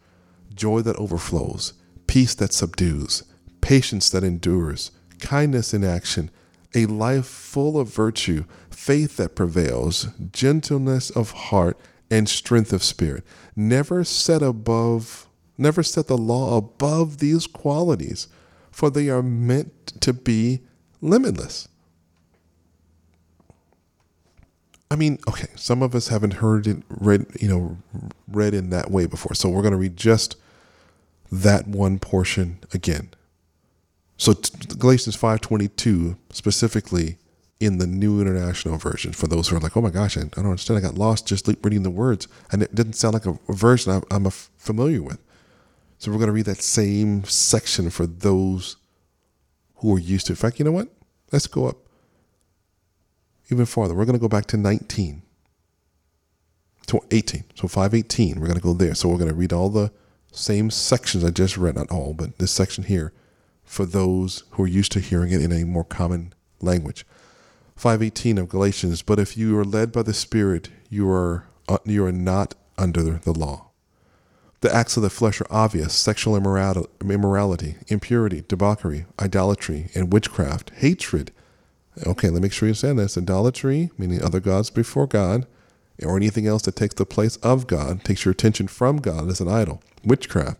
[0.53, 1.73] joy that overflows,
[2.07, 3.23] peace that subdues,
[3.61, 6.29] patience that endures, kindness in action,
[6.75, 11.77] a life full of virtue, faith that prevails, gentleness of heart,
[12.11, 13.23] and strength of spirit.
[13.55, 18.27] Never set above, never set the law above these qualities,
[18.69, 20.59] for they are meant to be
[20.99, 21.69] limitless.
[24.91, 27.77] I mean, okay, some of us haven't heard it read, you know,
[28.27, 29.33] read in that way before.
[29.33, 30.35] So we're going to read just
[31.31, 33.11] that one portion again.
[34.17, 34.33] So
[34.77, 37.17] Galatians 5:22 specifically
[37.61, 40.45] in the New International Version for those who are like, oh my gosh, I, don't
[40.45, 40.79] understand.
[40.79, 44.25] I got lost just reading the words, and it didn't sound like a, version I'm,
[44.25, 45.19] I'm familiar with.
[45.99, 48.77] So we're going to read that same section for those
[49.75, 50.33] who are used to.
[50.33, 50.37] It.
[50.37, 50.87] In fact, you know what?
[51.31, 51.77] Let's go up
[53.51, 53.93] even farther.
[53.93, 55.21] We're going to go back to 19,
[56.87, 57.43] to 18.
[57.53, 58.95] So 518, we're going to go there.
[58.95, 59.91] So we're going to read all the
[60.31, 63.13] same sections I just read, not all, but this section here
[63.63, 67.05] for those who are used to hearing it in a more common language.
[67.81, 72.05] 5:18 of Galatians, but if you are led by the Spirit, you are uh, you
[72.05, 73.69] are not under the law.
[74.59, 81.31] The acts of the flesh are obvious: sexual immorality, impurity, debauchery, idolatry, and witchcraft, hatred.
[82.05, 85.47] Okay, let me make sure you understand this: idolatry, meaning other gods before God,
[86.03, 89.41] or anything else that takes the place of God, takes your attention from God as
[89.41, 89.81] an idol.
[90.05, 90.59] Witchcraft.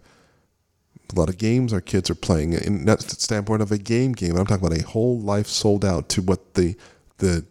[1.14, 4.14] A lot of games our kids are playing, and that's the standpoint of a game
[4.14, 4.38] game.
[4.38, 6.76] I'm talking about a whole life sold out to what the
[7.22, 7.46] the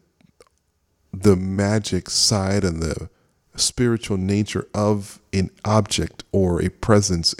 [1.12, 3.08] the magic side and the
[3.56, 7.34] spiritual nature of an object or a presence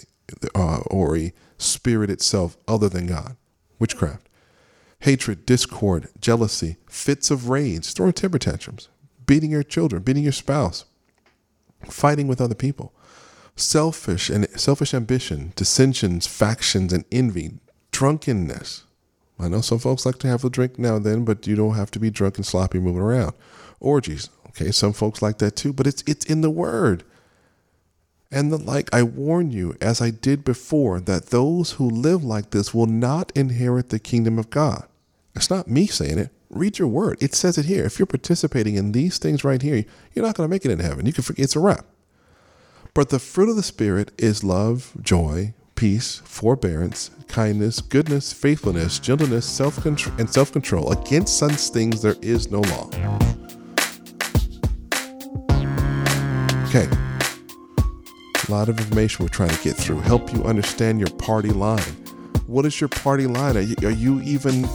[0.54, 3.36] uh, or a spirit itself other than God.
[3.78, 4.28] Witchcraft.
[5.00, 8.88] Hatred, discord, jealousy, fits of rage, throwing temper tantrums,
[9.24, 10.84] beating your children, beating your spouse,
[11.84, 12.92] fighting with other people,
[13.56, 17.52] selfish and selfish ambition, dissensions, factions, and envy,
[17.92, 18.84] drunkenness,
[19.40, 21.74] I know some folks like to have a drink now and then, but you don't
[21.74, 23.32] have to be drunk and sloppy moving around.
[23.80, 27.04] Orgies, okay, some folks like that too, but it's it's in the word.
[28.30, 32.50] And the like, I warn you, as I did before, that those who live like
[32.50, 34.86] this will not inherit the kingdom of God.
[35.34, 36.30] It's not me saying it.
[36.48, 37.18] Read your word.
[37.20, 37.84] It says it here.
[37.84, 40.78] If you're participating in these things right here, you're not going to make it in
[40.80, 41.06] heaven.
[41.06, 41.86] You can forget it's a wrap.
[42.94, 49.46] But the fruit of the Spirit is love, joy, peace, forbearance, kindness, goodness, faithfulness, gentleness,
[49.46, 50.92] self control, and self control.
[50.92, 52.90] Against such things there is no law.
[56.68, 56.86] Okay.
[58.46, 60.00] A lot of information we're trying to get through.
[60.00, 61.80] Help you understand your party line.
[62.46, 63.56] What is your party line?
[63.56, 64.68] Are you, are you even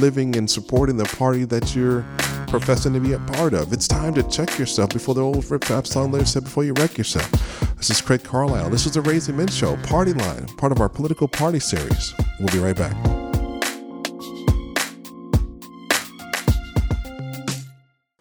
[0.00, 2.04] living and supporting the party that you're
[2.50, 3.72] professing to be a part of.
[3.72, 6.72] It's time to check yourself before the old Rip Rap song lyrics said before you
[6.74, 7.30] wreck yourself.
[7.76, 8.70] This is Craig Carlisle.
[8.70, 12.12] This is the Raising Men Show, Party Line, part of our political party series.
[12.40, 12.94] We'll be right back.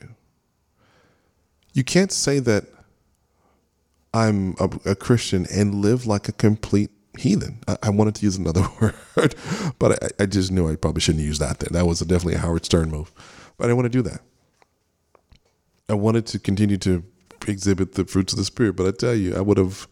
[1.73, 2.65] You can't say that
[4.15, 7.59] I'm a, a Christian and live like a complete heathen.
[7.67, 9.35] I, I, wanted to use another word,
[9.79, 11.59] but I, I, just knew I probably shouldn't use that.
[11.59, 13.11] There, that was definitely a Howard Stern move,
[13.57, 14.21] but I didn't want to do that.
[15.89, 17.03] I wanted to continue to
[17.47, 19.87] exhibit the fruits of the spirit, but I tell you, I would have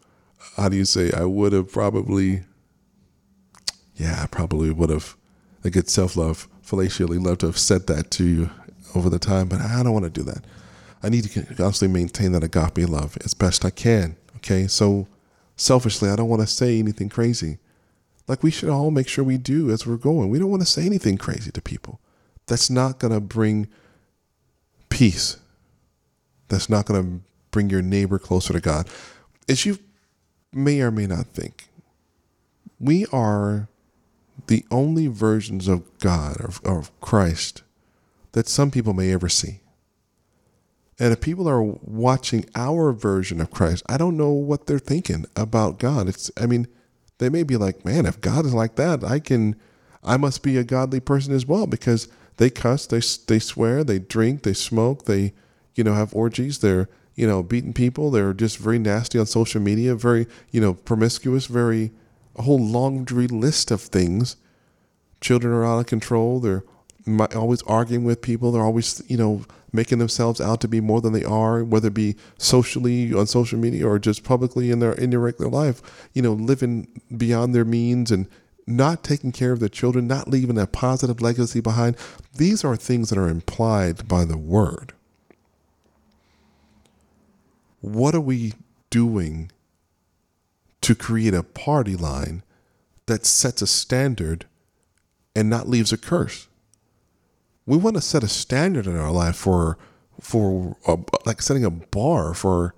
[0.57, 1.11] how do you say?
[1.11, 2.43] I would have probably,
[3.95, 5.15] yeah, I probably would have,
[5.63, 8.49] a good self love, fallaciously love to have said that to you
[8.95, 10.43] over the time, but I don't want to do that.
[11.03, 14.15] I need to constantly maintain that agape love as best I can.
[14.37, 15.07] Okay, so
[15.55, 17.59] selfishly, I don't want to say anything crazy.
[18.27, 20.29] Like we should all make sure we do as we're going.
[20.29, 21.99] We don't want to say anything crazy to people.
[22.47, 23.67] That's not going to bring
[24.89, 25.37] peace.
[26.47, 28.87] That's not going to bring your neighbor closer to God.
[29.49, 29.79] As you
[30.53, 31.67] may or may not think.
[32.79, 33.67] We are
[34.47, 37.63] the only versions of God or of Christ
[38.33, 39.61] that some people may ever see.
[40.99, 45.25] And if people are watching our version of Christ, I don't know what they're thinking
[45.35, 46.07] about God.
[46.07, 46.67] It's I mean,
[47.17, 49.55] they may be like, "Man, if God is like that, I can
[50.03, 53.99] I must be a godly person as well because they cuss, they they swear, they
[53.99, 55.33] drink, they smoke, they
[55.75, 58.11] you know have orgies, they're you know, beating people.
[58.11, 61.91] They're just very nasty on social media, very, you know, promiscuous, very,
[62.35, 64.35] a whole laundry list of things.
[65.21, 66.39] Children are out of control.
[66.39, 66.63] They're
[67.35, 68.51] always arguing with people.
[68.51, 71.93] They're always, you know, making themselves out to be more than they are, whether it
[71.93, 75.81] be socially on social media or just publicly in their in their regular life.
[76.13, 78.27] You know, living beyond their means and
[78.65, 81.97] not taking care of their children, not leaving a positive legacy behind.
[82.35, 84.93] These are things that are implied by the word
[87.83, 88.53] what are we
[88.89, 89.51] doing
[90.79, 92.41] to create a party line
[93.07, 94.45] that sets a standard
[95.35, 96.47] and not leaves a curse?
[97.65, 99.77] We want to set a standard in our life for
[100.19, 102.75] for a, like setting a bar for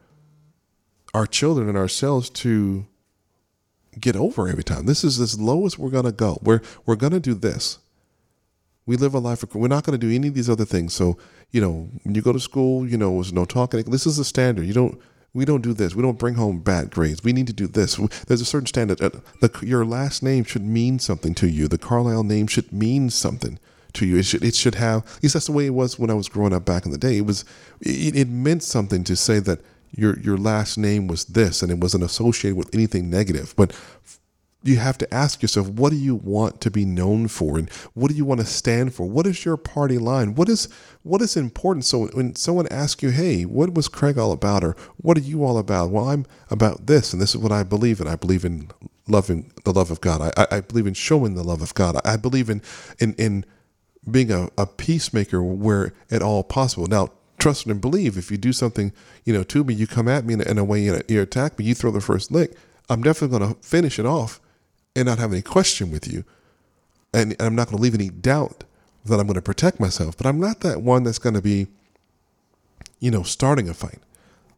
[1.14, 2.86] our children and ourselves to
[4.00, 4.86] get over every time.
[4.86, 6.40] This is as low as we're gonna go.
[6.42, 7.80] We're we're gonna do this.
[8.86, 9.42] We live a life.
[9.42, 10.94] Of, we're not to do any of these other things.
[10.94, 11.18] So
[11.52, 13.84] you know, when you go to school, you know, there's no talking.
[13.84, 14.66] This is the standard.
[14.66, 15.00] You don't.
[15.34, 15.94] We don't do this.
[15.94, 17.22] We don't bring home bad grades.
[17.22, 17.98] We need to do this.
[18.28, 19.02] There's a certain standard.
[19.02, 19.10] Uh,
[19.42, 21.68] the, your last name should mean something to you.
[21.68, 23.60] The Carlisle name should mean something
[23.96, 24.18] to you.
[24.18, 25.06] It should it should have.
[25.18, 26.98] At least that's the way it was when I was growing up back in the
[26.98, 27.18] day.
[27.18, 27.46] It was
[27.82, 29.60] it, it meant something to say that
[29.92, 33.54] your your last name was this and it wasn't associated with anything negative.
[33.58, 33.74] But
[34.66, 38.10] you have to ask yourself, what do you want to be known for, and what
[38.10, 39.08] do you want to stand for?
[39.08, 40.34] What is your party line?
[40.34, 40.68] What is
[41.04, 41.86] what is important?
[41.86, 45.44] So when someone asks you, "Hey, what was Craig all about?" or "What are you
[45.44, 48.08] all about?" Well, I'm about this, and this is what I believe in.
[48.08, 48.70] I believe in
[49.08, 50.34] loving the love of God.
[50.36, 52.02] I, I believe in showing the love of God.
[52.04, 52.64] I believe in
[53.00, 53.46] in in
[54.10, 56.88] being a, a peacemaker where at all possible.
[56.88, 58.18] Now, trust and believe.
[58.18, 58.92] If you do something,
[59.24, 61.22] you know, to me, you come at me in a, in a way, you, you
[61.22, 62.56] attack me, you throw the first lick.
[62.90, 64.40] I'm definitely going to finish it off
[64.96, 66.24] and not have any question with you.
[67.14, 68.64] And, and I'm not going to leave any doubt
[69.06, 70.18] that I'm going to protect myself.
[70.18, 71.68] But I'm not that one that's going to be,
[73.00, 74.00] you know, starting a fight.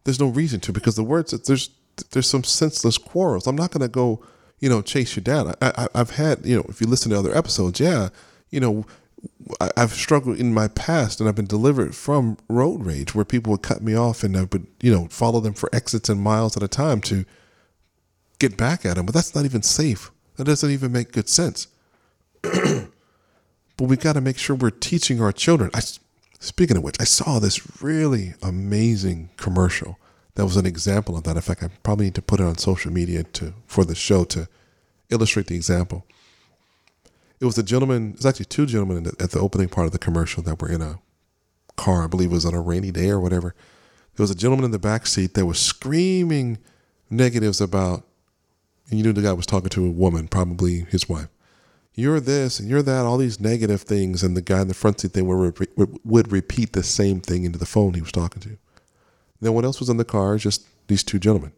[0.04, 1.70] There's no reason to because the words that there's
[2.12, 3.48] there's some senseless quarrels.
[3.48, 4.24] I'm not going to go,
[4.60, 5.56] you know, chase you down.
[5.62, 8.10] I, I, I've had, you know, if you listen to other episodes, yeah,
[8.50, 8.86] you know,
[9.76, 13.62] I've struggled in my past and I've been delivered from road rage where people would
[13.62, 16.64] cut me off and I would, you know, follow them for exits and miles at
[16.64, 17.26] a time to
[18.40, 19.06] get back at them.
[19.06, 20.12] But that's not even safe.
[20.36, 21.68] That doesn't even make good sense.
[22.42, 22.90] but
[23.80, 25.72] we got to make sure we're teaching our children.
[25.74, 25.82] I,
[26.40, 29.98] speaking of which, I saw this really amazing commercial
[30.38, 31.36] that was an example of that.
[31.36, 34.24] In fact, I probably need to put it on social media to for the show
[34.26, 34.48] to
[35.10, 36.06] illustrate the example.
[37.40, 38.14] It was a gentleman.
[38.16, 41.00] It's actually two gentlemen at the opening part of the commercial that were in a
[41.76, 42.04] car.
[42.04, 43.54] I believe it was on a rainy day or whatever.
[44.16, 46.58] There was a gentleman in the back seat that was screaming
[47.10, 48.04] negatives about
[48.90, 51.28] and you knew the guy was talking to a woman, probably his wife.
[51.94, 55.02] You're this and you're that, all these negative things, and the guy in the front
[55.02, 55.68] seat they would,
[56.04, 58.58] would repeat the same thing into the phone he was talking to.
[59.42, 60.38] Then what else was in the car?
[60.38, 61.52] Just these two gentlemen.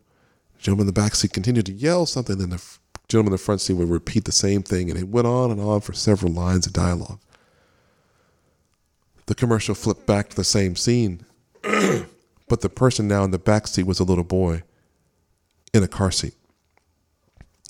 [0.55, 2.77] The gentleman in the back seat continued to yell something, then the
[3.09, 5.59] gentleman in the front seat would repeat the same thing, and it went on and
[5.59, 7.19] on for several lines of dialogue.
[9.25, 11.25] The commercial flipped back to the same scene,
[11.61, 14.63] but the person now in the back seat was a little boy
[15.73, 16.33] in a car seat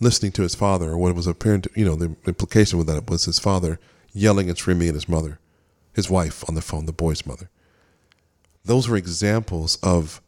[0.02, 3.26] listening to his father, or what was apparent, you know, the implication with that was
[3.26, 3.80] his father
[4.14, 5.40] yelling and screaming at his mother,
[5.94, 7.50] his wife on the phone, the boy's mother.
[8.64, 10.22] Those were examples of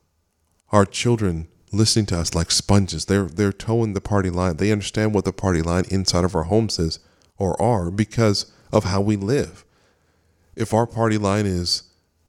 [0.72, 3.06] our children listening to us like sponges.
[3.06, 4.58] They're they're toeing the party line.
[4.58, 7.00] They understand what the party line inside of our homes is
[7.38, 9.66] or are because of how we live.
[10.56, 11.84] If our party line is,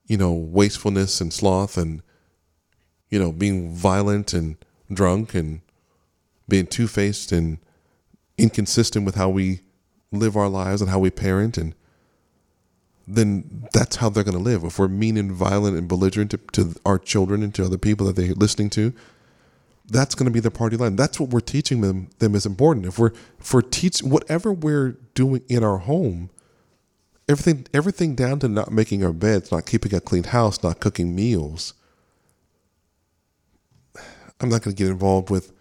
[0.06, 2.02] you know, wastefulness and sloth and
[3.10, 4.56] you know, being violent and
[4.90, 5.60] drunk and
[6.48, 7.58] being two faced and
[8.38, 9.60] inconsistent with how we
[10.10, 11.74] live our lives and how we parent and
[13.06, 14.64] then that's how they're going to live.
[14.64, 18.06] If we're mean and violent and belligerent to, to, our children and to other people
[18.06, 18.94] that they're listening to,
[19.86, 20.96] that's going to be the party line.
[20.96, 22.08] That's what we're teaching them.
[22.18, 22.86] Them is important.
[22.86, 26.30] If we're for teach whatever we're doing in our home,
[27.28, 31.14] everything everything down to not making our beds, not keeping a clean house, not cooking
[31.14, 31.74] meals.
[34.40, 35.52] I'm not going to get involved with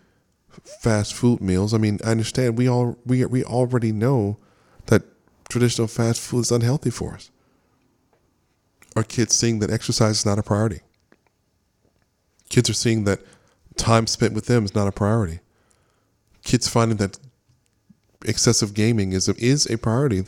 [0.64, 1.74] fast food meals.
[1.74, 4.38] I mean, I understand we all we we already know
[4.88, 5.04] that
[5.50, 7.32] traditional fast food is unhealthy for us.
[8.96, 10.82] Our kids seeing that exercise is not a priority.
[12.50, 13.22] Kids are seeing that
[13.78, 15.40] time spent with them is not a priority.
[16.44, 17.20] Kids finding that
[18.26, 20.26] excessive gaming is a, is a priority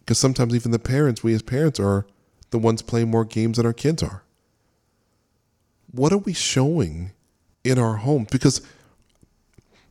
[0.00, 2.06] because sometimes even the parents, we as parents, are
[2.50, 4.22] the ones playing more games than our kids are.
[5.92, 7.12] What are we showing
[7.64, 8.26] in our home?
[8.30, 8.60] Because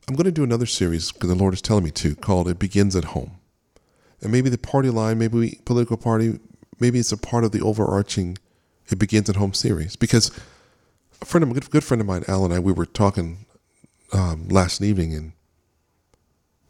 [0.08, 2.58] I'm going to do another series because the Lord is telling me to called "It
[2.60, 3.38] Begins at Home,"
[4.22, 6.40] and maybe the party line, maybe we, political party,
[6.80, 8.38] maybe it's a part of the overarching
[8.90, 9.96] "It Begins at Home" series.
[9.96, 10.32] Because
[11.22, 13.46] a friend of a good, good friend of mine, Al and I, we were talking
[14.14, 15.34] um, last evening and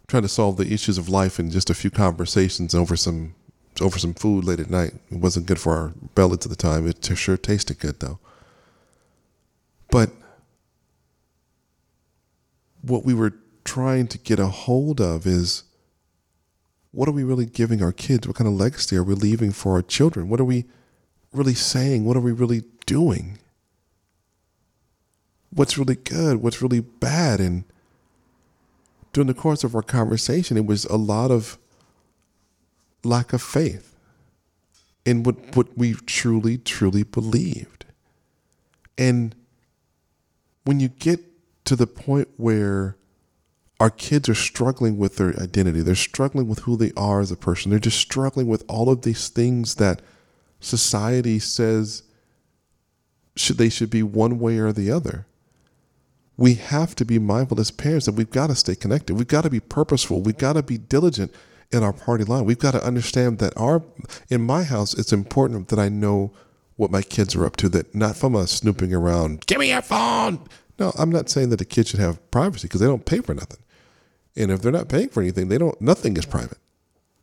[0.08, 3.36] trying to solve the issues of life in just a few conversations over some
[3.80, 4.94] over some food late at night.
[5.10, 6.88] It wasn't good for our bellies at the time.
[6.88, 8.20] It sure tasted good though.
[9.90, 10.12] But
[12.82, 13.34] what we were
[13.64, 15.64] trying to get a hold of is
[16.92, 18.28] what are we really giving our kids?
[18.28, 20.28] What kind of legacy are we leaving for our children?
[20.28, 20.66] What are we
[21.32, 22.04] really saying?
[22.04, 23.38] What are we really doing?
[25.52, 26.42] What's really good?
[26.42, 27.40] What's really bad?
[27.40, 27.64] And
[29.14, 31.58] during the course of our conversation, it was a lot of
[33.04, 33.96] lack of faith
[35.06, 37.86] in what, what we truly, truly believed.
[38.98, 39.34] And
[40.66, 41.22] when you get
[41.66, 42.96] to the point where
[43.80, 45.82] our kids are struggling with their identity.
[45.82, 47.70] They're struggling with who they are as a person.
[47.70, 50.02] They're just struggling with all of these things that
[50.60, 52.04] society says
[53.38, 55.26] should they should be one way or the other.
[56.40, 59.16] We have to be mindful as parents that we've got to stay connected.
[59.16, 60.22] We've got to be purposeful.
[60.22, 61.34] We've got to be diligent
[61.70, 62.46] in our party line.
[62.46, 63.84] We've got to understand that our
[64.30, 66.32] in my house it's important that I know
[66.78, 67.68] what my kids are up to.
[67.68, 69.46] That not from us uh, snooping around.
[69.48, 70.40] Give me your phone.
[70.80, 73.34] No, I'm not saying that the kids should have privacy because they don't pay for
[73.34, 73.60] nothing.
[74.38, 75.80] And if they're not paying for anything, they don't.
[75.82, 76.58] Nothing is private.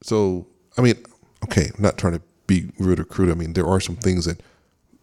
[0.02, 0.46] So
[0.76, 1.02] I mean,
[1.44, 3.30] okay, I'm not trying to be rude or crude.
[3.30, 4.42] I mean, there are some things that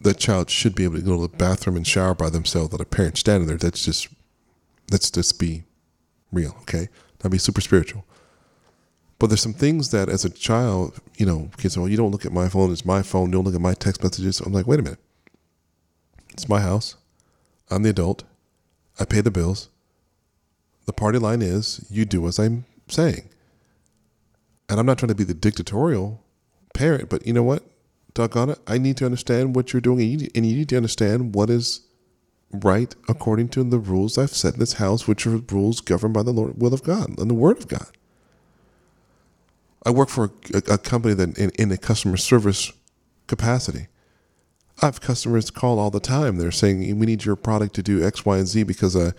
[0.04, 2.86] the child should be able to go to the bathroom and shower by themselves without
[2.86, 3.58] a parent standing there.
[3.58, 4.10] That's just
[4.92, 5.64] let's just be
[6.32, 6.90] real, okay?
[7.24, 8.06] Not be super spiritual.
[9.20, 12.12] But there's some things that as a child, you know, kids say, well, you don't
[12.12, 14.42] look at my phone, it's my phone, you don't look at my text messages.
[14.42, 15.00] I'm like, wait a minute.
[16.32, 16.96] It's my house.
[17.70, 18.24] I'm the adult.
[19.00, 19.70] I pay the bills.
[20.86, 23.30] The party line is you do as I'm saying.
[24.68, 26.22] And I'm not trying to be the dictatorial
[26.74, 27.64] parent, but you know what?
[28.14, 28.60] Doggone it.
[28.68, 31.82] I need to understand what you're doing, and you, need, to understand what is
[32.52, 36.24] right according to the rules I've set in this house, which are rules governed by
[36.24, 37.88] the Lord, will of God and the Word of God.
[39.86, 42.72] I work for a, a company that in, in a customer service
[43.28, 43.88] capacity.
[44.82, 46.38] I have customers call all the time.
[46.38, 49.12] They're saying we need your product to do X, Y, and Z because uh,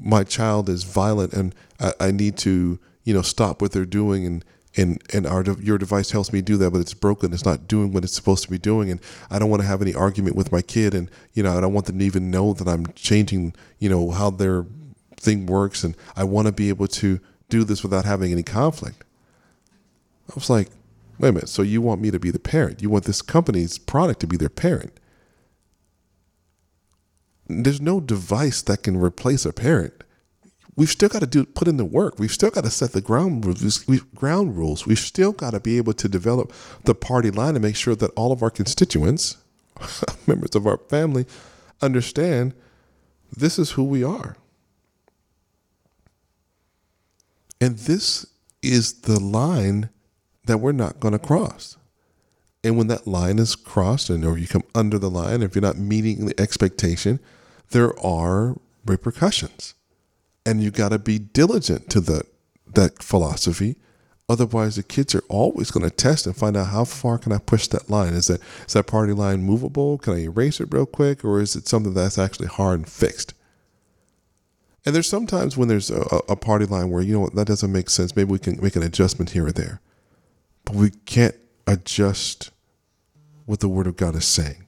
[0.00, 4.26] my child is violent and I, I need to you know stop what they're doing
[4.26, 4.44] and
[4.76, 7.32] and and our your device helps me do that, but it's broken.
[7.32, 9.00] It's not doing what it's supposed to be doing, and
[9.30, 11.74] I don't want to have any argument with my kid, and you know I don't
[11.74, 14.66] want them to even know that I'm changing, you know, how their
[15.16, 19.04] thing works, and I want to be able to do this without having any conflict.
[20.30, 20.68] I was like,
[21.18, 21.48] wait a minute.
[21.48, 22.80] So you want me to be the parent?
[22.80, 24.92] You want this company's product to be their parent?
[27.46, 30.02] There's no device that can replace a parent
[30.76, 32.18] we've still got to do put in the work.
[32.18, 33.84] We've still got to set the ground rules.
[34.14, 34.86] Ground rules.
[34.86, 36.52] We've still got to be able to develop
[36.84, 39.36] the party line and make sure that all of our constituents,
[40.26, 41.26] members of our family,
[41.80, 42.54] understand
[43.34, 44.36] this is who we are.
[47.60, 48.26] And this
[48.60, 49.90] is the line
[50.46, 51.76] that we're not going to cross.
[52.64, 55.62] And when that line is crossed, and or you come under the line, if you're
[55.62, 57.18] not meeting the expectation,
[57.70, 59.74] there are repercussions
[60.44, 62.24] and you got to be diligent to the
[62.74, 63.76] that philosophy.
[64.28, 67.38] Otherwise the kids are always going to test and find out how far can i
[67.38, 68.14] push that line.
[68.14, 69.98] Is that is that party line movable?
[69.98, 71.24] Can i erase it real quick?
[71.24, 73.34] Or is it something that's actually hard and fixed?
[74.84, 77.70] And there's sometimes when there's a, a party line where you know what that doesn't
[77.70, 78.16] make sense.
[78.16, 79.80] Maybe we can make an adjustment here or there.
[80.64, 81.36] But we can't
[81.66, 82.50] adjust
[83.46, 84.61] what the word of god is saying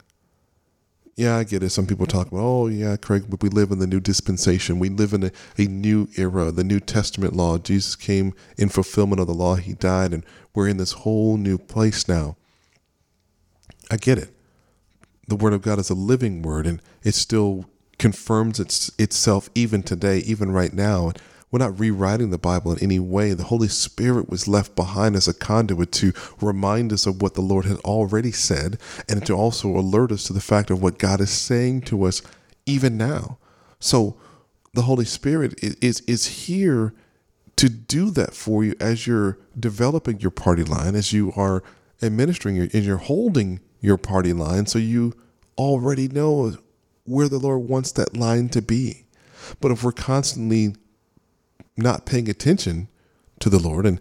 [1.16, 1.70] yeah, I get it.
[1.70, 4.80] Some people talk about, oh, yeah, Craig, but we live in the new dispensation.
[4.80, 7.58] We live in a, a new era, the New Testament law.
[7.58, 9.54] Jesus came in fulfillment of the law.
[9.54, 12.36] He died, and we're in this whole new place now.
[13.90, 14.34] I get it.
[15.28, 17.66] The Word of God is a living Word, and it still
[17.98, 21.12] confirms its, itself even today, even right now.
[21.54, 23.32] We're not rewriting the Bible in any way.
[23.32, 27.42] The Holy Spirit was left behind as a conduit to remind us of what the
[27.42, 28.76] Lord had already said
[29.08, 32.22] and to also alert us to the fact of what God is saying to us
[32.66, 33.38] even now.
[33.78, 34.16] So
[34.72, 36.92] the Holy Spirit is, is here
[37.54, 41.62] to do that for you as you're developing your party line, as you are
[42.02, 44.66] administering your, and you're holding your party line.
[44.66, 45.14] So you
[45.56, 46.56] already know
[47.04, 49.04] where the Lord wants that line to be.
[49.60, 50.74] But if we're constantly
[51.76, 52.88] not paying attention
[53.40, 54.00] to the Lord, and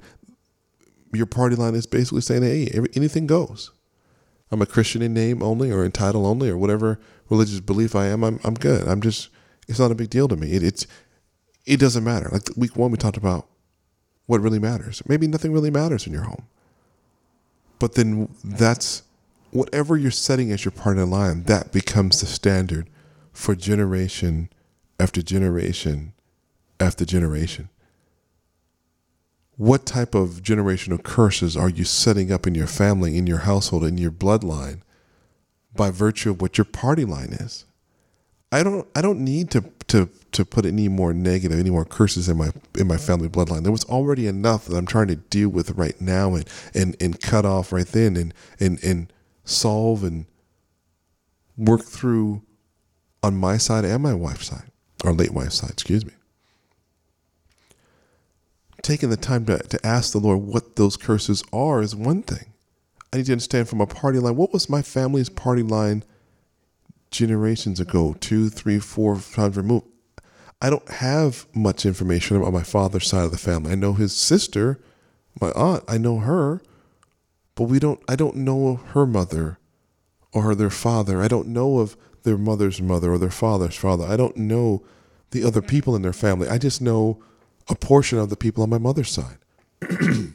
[1.11, 3.71] your party line is basically saying, "Hey, every, anything goes."
[4.51, 6.99] I'm a Christian in name only, or in title only, or whatever
[7.29, 8.23] religious belief I am.
[8.23, 8.87] I'm I'm good.
[8.87, 9.29] I'm just.
[9.67, 10.51] It's not a big deal to me.
[10.51, 10.85] It, it's
[11.65, 12.29] it doesn't matter.
[12.31, 13.47] Like week one, we talked about
[14.25, 15.01] what really matters.
[15.07, 16.47] Maybe nothing really matters in your home,
[17.79, 19.03] but then that's
[19.51, 21.43] whatever you're setting as your party line.
[21.43, 22.89] That becomes the standard
[23.31, 24.49] for generation
[24.99, 26.13] after generation
[26.83, 27.69] after generation.
[29.55, 33.83] What type of generational curses are you setting up in your family, in your household,
[33.83, 34.81] in your bloodline
[35.75, 37.65] by virtue of what your party line is?
[38.51, 42.29] I don't I don't need to to to put any more negative, any more curses
[42.29, 43.63] in my in my family bloodline.
[43.63, 47.19] There was already enough that I'm trying to deal with right now and and, and
[47.21, 49.13] cut off right then and and and
[49.43, 50.25] solve and
[51.57, 52.41] work through
[53.21, 54.71] on my side and my wife's side,
[55.03, 56.13] or late wife's side, excuse me
[58.83, 62.53] taking the time to, to ask the Lord what those curses are is one thing.
[63.11, 66.03] I need to understand from a party line what was my family's party line
[67.09, 69.87] generations ago, two, three, four times removed.
[70.61, 73.71] I don't have much information about my father's side of the family.
[73.71, 74.79] I know his sister,
[75.39, 76.61] my aunt, I know her,
[77.55, 79.59] but we don't I don't know her mother
[80.31, 81.21] or their father.
[81.21, 84.05] I don't know of their mother's mother or their father's father.
[84.05, 84.83] I don't know
[85.31, 86.47] the other people in their family.
[86.47, 87.21] I just know
[87.69, 89.37] a portion of the people on my mother's side.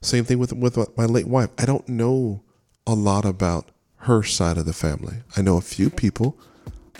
[0.00, 1.50] Same thing with with my late wife.
[1.58, 2.42] I don't know
[2.86, 5.16] a lot about her side of the family.
[5.36, 6.38] I know a few people.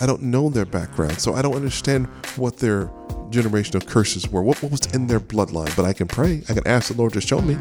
[0.01, 2.07] I don't know their background, so I don't understand
[2.37, 2.87] what their
[3.31, 5.75] generational curses were, what, what was in their bloodline.
[5.75, 6.43] But I can pray.
[6.49, 7.57] I can ask the Lord to show me.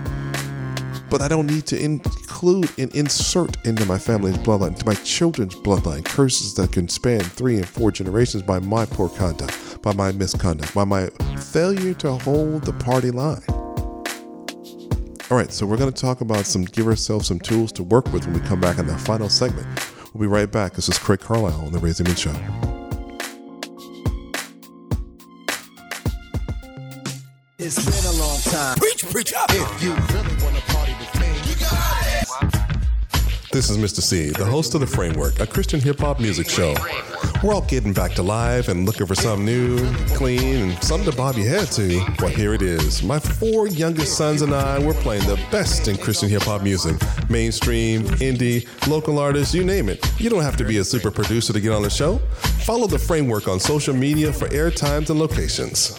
[1.10, 5.56] But I don't need to include and insert into my family's bloodline, to my children's
[5.56, 9.54] bloodline, curses that can span three and four generations by my poor conduct,
[9.86, 11.06] by my misconduct, by my
[11.38, 13.44] failure to hold the party line.
[15.30, 18.12] All right, so we're going to talk about some, give ourselves some tools to work
[18.12, 19.68] with when we come back in the final segment.
[20.12, 20.74] We'll be right back.
[20.74, 22.32] This is Craig Carlisle on The Raising Men Show.
[27.60, 28.78] It's been a long time.
[28.78, 29.52] Preach, preach up.
[29.52, 30.75] If you really want to
[33.56, 34.02] This is Mr.
[34.02, 36.76] C, the host of The Framework, a Christian hip hop music show.
[37.42, 41.16] We're all getting back to live and looking for something new, clean, and something to
[41.16, 42.06] bob your head to.
[42.20, 43.02] Well, here it is.
[43.02, 46.98] My four youngest sons and I, we're playing the best in Christian hip hop music
[47.30, 50.06] mainstream, indie, local artists, you name it.
[50.20, 52.18] You don't have to be a super producer to get on the show.
[52.66, 55.98] Follow The Framework on social media for air times and locations.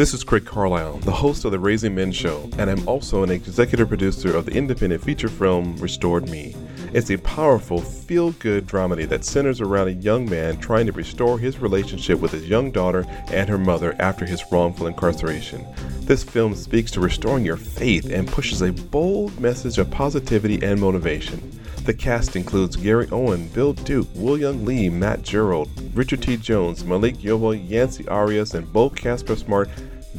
[0.00, 3.30] This is Craig Carlisle, the host of the Raising Men Show, and I'm also an
[3.30, 6.56] executive producer of the independent feature film Restored Me.
[6.94, 11.38] It's a powerful, feel good dramedy that centers around a young man trying to restore
[11.38, 15.66] his relationship with his young daughter and her mother after his wrongful incarceration.
[16.00, 20.80] This film speaks to restoring your faith and pushes a bold message of positivity and
[20.80, 21.59] motivation.
[21.84, 26.36] The cast includes Gary Owen, Bill Duke, William Lee, Matt Gerald, Richard T.
[26.36, 29.68] Jones, Malik Yoba, Yancey Arias, and Beau Casper Smart,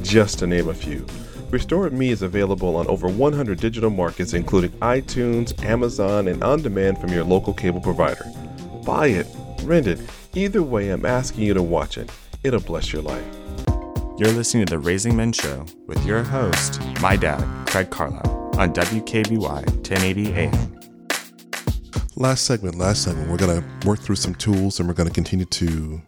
[0.01, 1.05] just to name a few.
[1.51, 6.97] Restored Me is available on over 100 digital markets, including iTunes, Amazon, and on demand
[6.97, 8.25] from your local cable provider.
[8.83, 9.27] Buy it,
[9.63, 9.99] rent it,
[10.33, 12.09] either way, I'm asking you to watch it.
[12.43, 13.23] It'll bless your life.
[14.17, 18.73] You're listening to The Raising Men Show with your host, my dad, Craig Carlisle, on
[18.73, 20.80] WKBY 1080 AM.
[22.21, 25.13] Last segment, last segment, we're going to work through some tools and we're going to
[25.13, 26.03] continue to,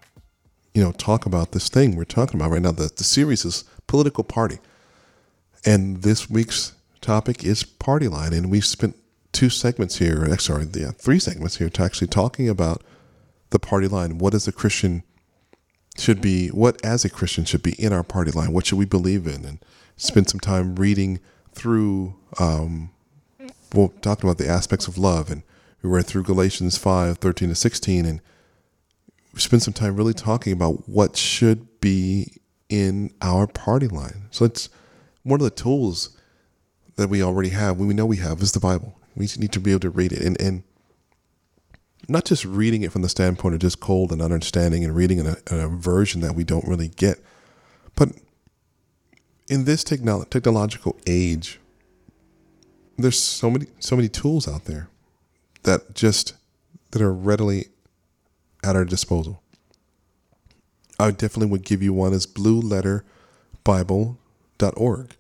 [0.76, 2.72] you know, talk about this thing we're talking about right now.
[2.72, 4.60] The, the series is Political Party.
[5.66, 8.32] And this week's topic is Party Line.
[8.32, 8.96] And we've spent
[9.32, 12.84] two segments here, uh, sorry, yeah, three segments here to actually talking about
[13.50, 14.20] the party line.
[14.20, 15.02] What is a Christian
[15.98, 18.54] should be, what as a Christian should be in our party line?
[18.54, 19.46] What should we believe in?
[19.46, 19.66] And
[19.98, 21.20] spend some time reading
[21.54, 22.92] through, um,
[23.74, 25.32] well, talking about the aspects of love.
[25.32, 25.42] And
[25.84, 28.06] we read through Galatians 5 13 to 16.
[28.06, 28.22] And
[29.34, 32.38] we spent some time really talking about what should be
[32.70, 34.28] in our party line.
[34.32, 34.70] So it's
[35.24, 36.18] one of the tools
[36.96, 38.98] that we already have, we know we have, is the Bible.
[39.16, 40.64] We need to be able to read it and, and
[42.08, 45.28] not just reading it from the standpoint of just cold and understanding and reading in
[45.28, 47.20] a, in a version that we don't really get,
[47.96, 48.10] but
[49.48, 51.60] in this technolo- technological age,
[52.98, 54.90] there's so many so many tools out there
[55.64, 56.34] that just
[56.92, 57.70] that are readily
[58.64, 59.42] at our disposal.
[61.00, 65.16] I definitely would give you one as blueletterbible.org.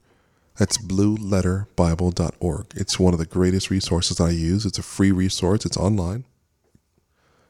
[0.55, 2.65] That's blueletterbible.org.
[2.75, 4.65] It's one of the greatest resources I use.
[4.65, 6.25] It's a free resource, it's online.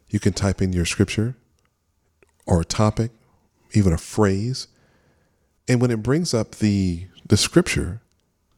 [0.09, 1.35] You can type in your scripture
[2.45, 3.11] or a topic,
[3.73, 4.67] even a phrase.
[5.67, 8.01] And when it brings up the the scripture,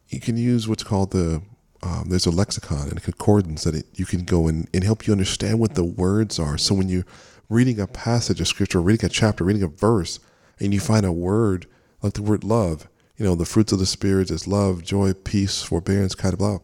[0.10, 1.42] you can use what's called the
[1.84, 5.06] um, there's a lexicon and a concordance that it, you can go and, and help
[5.06, 6.58] you understand what the words are.
[6.58, 7.06] So when you're
[7.50, 10.20] reading a passage of scripture, reading a chapter, reading a verse,
[10.60, 11.68] and you find a word
[12.02, 15.62] like the word love, you know, the fruits of the spirit is love, joy, peace,
[15.62, 16.62] forbearance, kind of love.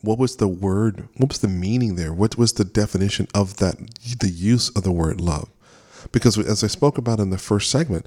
[0.00, 1.08] What was the word?
[1.16, 2.12] What was the meaning there?
[2.12, 3.76] What was the definition of that,
[4.18, 5.48] the use of the word love?
[6.10, 8.06] Because as I spoke about in the first segment,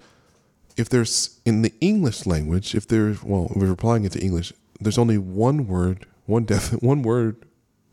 [0.76, 4.98] if there's in the English language, if there's, well, we're applying it to English, there's
[4.98, 7.38] only one word, one def, one word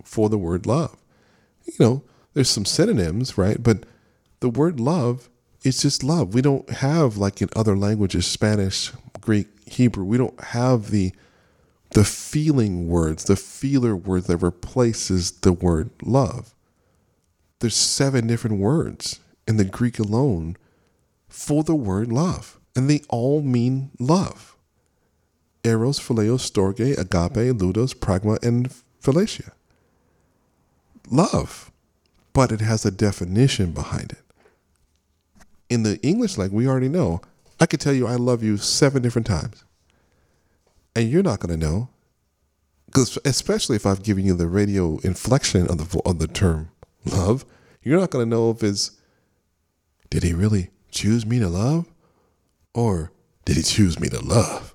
[0.04, 0.96] for the word love.
[1.64, 2.04] You know,
[2.34, 3.62] there's some synonyms, right?
[3.62, 3.84] But
[4.40, 5.28] the word love
[5.62, 6.34] is just love.
[6.34, 10.04] We don't have like in other languages, Spanish, Greek, Hebrew.
[10.04, 11.12] We don't have the
[11.90, 16.54] the feeling words, the feeler word that replaces the word love.
[17.60, 20.56] There's seven different words in the Greek alone
[21.28, 24.51] for the word love, and they all mean love.
[25.64, 29.50] Eros, phileo, storge, agape, ludus, pragma, and philautia.
[31.10, 31.70] Love,
[32.32, 34.22] but it has a definition behind it.
[35.68, 37.20] In the English language, we already know.
[37.60, 39.64] I could tell you I love you seven different times
[40.94, 41.88] and you're not going to know
[42.86, 46.70] because especially if I've given you the radio inflection of the of the term
[47.04, 47.44] love,
[47.82, 48.92] you're not going to know if it's
[50.10, 51.86] did he really choose me to love?
[52.74, 53.12] Or
[53.44, 54.71] did he choose me to love?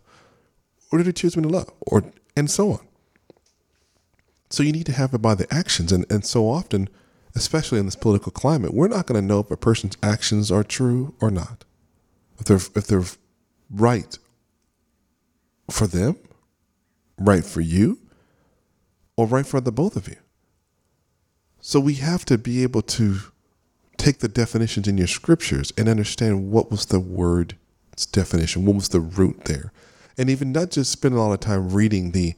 [0.92, 1.72] Or did he choose me to love?
[1.82, 2.04] Or
[2.36, 2.88] and so on.
[4.50, 5.92] So you need to have it by the actions.
[5.92, 6.90] And, and so often,
[7.36, 10.64] especially in this political climate, we're not going to know if a person's actions are
[10.64, 11.66] true or not.
[12.40, 13.04] If they're if they're
[13.70, 14.18] right
[15.70, 16.18] for them,
[17.18, 18.00] right for you,
[19.18, 20.18] or right for the both of you.
[21.60, 23.20] So we have to be able to
[23.98, 27.56] take the definitions in your scriptures and understand what was the word's
[28.12, 29.74] definition, what was the root there.
[30.18, 32.36] And even not just spend a lot of time reading the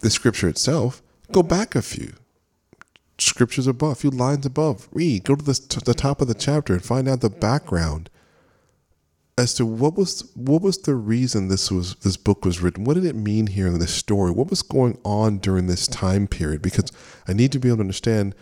[0.00, 2.14] the scripture itself, go back a few
[3.18, 6.34] scriptures above, a few lines above, read, go to the, to the top of the
[6.34, 8.10] chapter and find out the background
[9.38, 12.84] as to what was what was the reason this was this book was written.
[12.84, 14.30] What did it mean here in this story?
[14.30, 16.60] What was going on during this time period?
[16.60, 16.92] Because
[17.26, 18.34] I need to be able to understand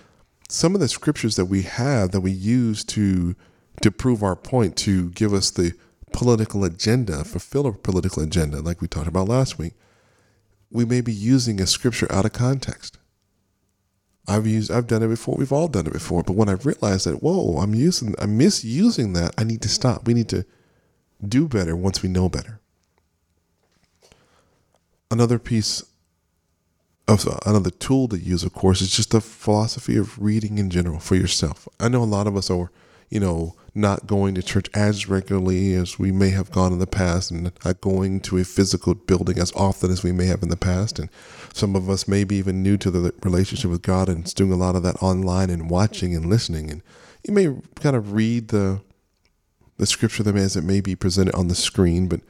[0.49, 3.36] some of the scriptures that we have that we use to
[3.82, 5.74] to prove our point, to give us the
[6.12, 9.74] political agenda, fulfill a political agenda, like we talked about last week.
[10.70, 12.98] We may be using a scripture out of context.
[14.28, 15.34] I've used I've done it before.
[15.36, 16.22] We've all done it before.
[16.22, 20.06] But when I realized that, whoa, I'm using I'm misusing that, I need to stop.
[20.06, 20.44] We need to
[21.26, 22.61] do better once we know better.
[25.11, 25.82] Another piece
[27.08, 30.70] of uh, another tool to use, of course, is just the philosophy of reading in
[30.70, 31.66] general for yourself.
[31.80, 32.70] I know a lot of us are,
[33.08, 36.86] you know, not going to church as regularly as we may have gone in the
[36.86, 40.48] past and not going to a physical building as often as we may have in
[40.48, 40.98] the past.
[40.98, 41.08] And
[41.52, 44.56] some of us may be even new to the relationship with God and doing a
[44.56, 46.70] lot of that online and watching and listening.
[46.70, 46.82] And
[47.26, 48.80] you may kind of read the
[49.76, 52.20] the scripture them as it may be presented on the screen, but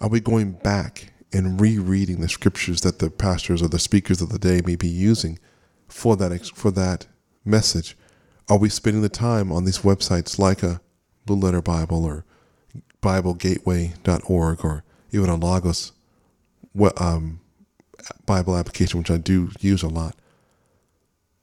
[0.00, 4.30] are we going back and rereading the scriptures that the pastors or the speakers of
[4.30, 5.38] the day may be using
[5.86, 7.06] for that for that
[7.44, 7.96] message?
[8.48, 10.80] Are we spending the time on these websites like a
[11.26, 12.24] Blue Letter Bible or
[13.02, 15.92] BibleGateway.org or even a Logos
[16.98, 17.40] um,
[18.26, 20.16] Bible application, which I do use a lot,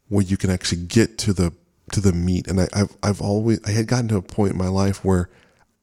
[0.10, 1.54] where you can actually get to the
[1.92, 2.48] to the meat.
[2.48, 5.30] And I, I've I've always I had gotten to a point in my life where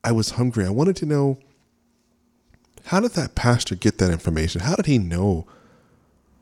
[0.02, 0.66] I was hungry.
[0.66, 1.38] I wanted to know
[2.86, 4.62] how did that pastor get that information?
[4.62, 5.46] How did he know?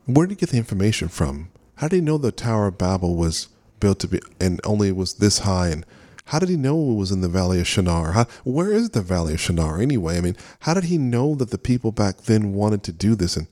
[0.05, 1.49] Where did he get the information from?
[1.75, 3.47] How did he know the Tower of Babel was
[3.81, 5.67] built to be and only was this high?
[5.67, 5.85] And
[6.25, 8.13] how did he know it was in the Valley of Shinar?
[8.13, 10.17] How, where is the Valley of Shinar anyway?
[10.17, 13.35] I mean, how did he know that the people back then wanted to do this?
[13.35, 13.47] And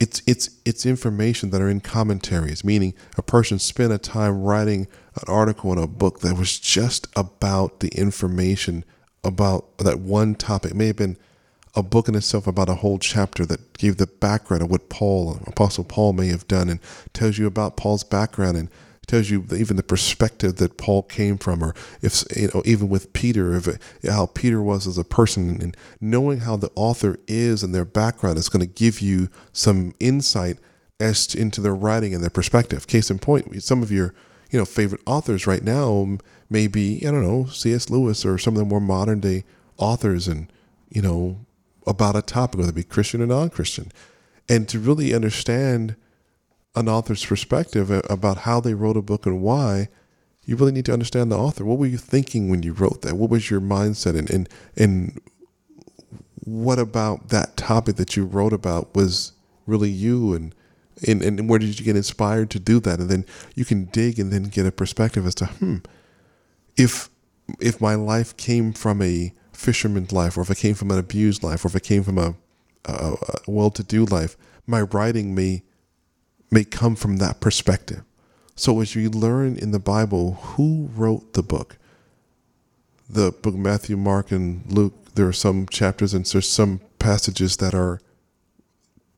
[0.00, 4.88] it's it's it's information that are in commentaries, meaning a person spent a time writing
[5.14, 8.84] an article in a book that was just about the information
[9.22, 10.72] about that one topic.
[10.72, 11.18] It may have been
[11.76, 15.38] a book in itself about a whole chapter that gave the background of what Paul,
[15.46, 16.80] Apostle Paul, may have done, and
[17.12, 18.70] tells you about Paul's background and
[19.06, 23.12] tells you even the perspective that Paul came from, or if you know, even with
[23.12, 23.68] Peter, if
[24.04, 28.38] how Peter was as a person, and knowing how the author is and their background
[28.38, 30.58] is going to give you some insight
[31.00, 32.86] as to, into their writing and their perspective.
[32.86, 34.14] Case in point, some of your
[34.50, 37.90] you know favorite authors right now may be I don't know C.S.
[37.90, 39.44] Lewis or some of the more modern day
[39.76, 40.52] authors, and
[40.88, 41.40] you know
[41.86, 43.90] about a topic, whether it be Christian or non-Christian,
[44.48, 45.96] and to really understand
[46.74, 49.88] an author's perspective about how they wrote a book and why,
[50.44, 51.64] you really need to understand the author.
[51.64, 53.14] What were you thinking when you wrote that?
[53.14, 55.20] What was your mindset and and, and
[56.44, 59.32] what about that topic that you wrote about was
[59.66, 60.54] really you and,
[61.06, 62.98] and and where did you get inspired to do that?
[62.98, 65.78] And then you can dig and then get a perspective as to hmm,
[66.76, 67.10] if
[67.60, 71.42] if my life came from a fisherman's life, or if it came from an abused
[71.42, 72.34] life, or if it came from a,
[72.86, 75.62] a, a well-to-do life, my writing may
[76.50, 78.02] may come from that perspective.
[78.54, 81.78] So as you learn in the Bible who wrote the book,
[83.08, 87.56] the book of Matthew, Mark, and Luke, there are some chapters and there's some passages
[87.56, 88.00] that are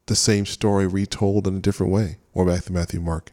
[0.07, 3.33] the same story retold in a different way, or Matthew, Matthew, Mark,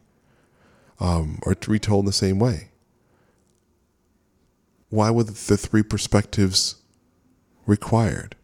[0.99, 2.69] um, or retold in the same way.
[4.89, 6.75] Why were the three perspectives
[7.65, 8.35] required?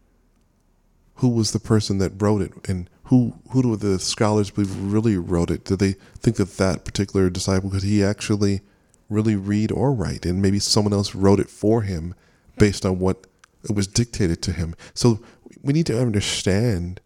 [1.16, 5.16] Who was the person that wrote it, and who who do the scholars believe really
[5.16, 5.64] wrote it?
[5.64, 8.60] Do they think that that particular disciple could he actually
[9.08, 12.14] really read or write, and maybe someone else wrote it for him
[12.58, 13.26] based on what
[13.64, 14.74] it was dictated to him?
[14.94, 15.20] So
[15.62, 17.00] we need to understand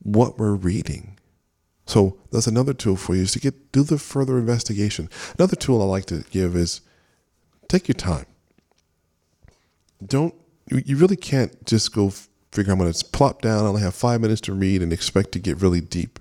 [0.00, 1.18] what we're reading.
[1.86, 5.08] So that's another tool for you is to get do the further investigation.
[5.38, 6.80] Another tool I like to give is
[7.68, 8.26] take your time.
[10.04, 10.34] Don't
[10.66, 12.12] you really can't just go
[12.52, 13.64] figure I'm going to plop down.
[13.64, 16.18] I only have five minutes to read and expect to get really deep.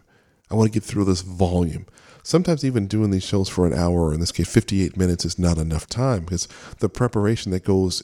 [0.50, 1.86] I want to get through this volume.
[2.24, 5.40] sometimes even doing these shows for an hour, or in this case, 58 minutes, is
[5.40, 6.48] not enough time because
[6.80, 8.04] the preparation that goes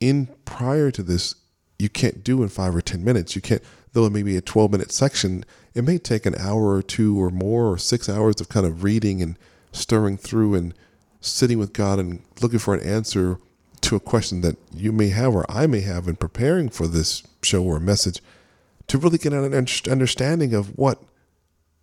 [0.00, 1.34] in prior to this,
[1.78, 3.34] you can't do in five or 10 minutes.
[3.34, 3.62] You can't,
[3.92, 5.44] though it may be a 12 minute section,
[5.74, 8.82] it may take an hour or two or more or six hours of kind of
[8.82, 9.38] reading and
[9.72, 10.74] stirring through and
[11.20, 13.38] sitting with God and looking for an answer
[13.86, 17.22] to a question that you may have or I may have in preparing for this
[17.42, 18.20] show or message
[18.88, 21.00] to really get an understanding of what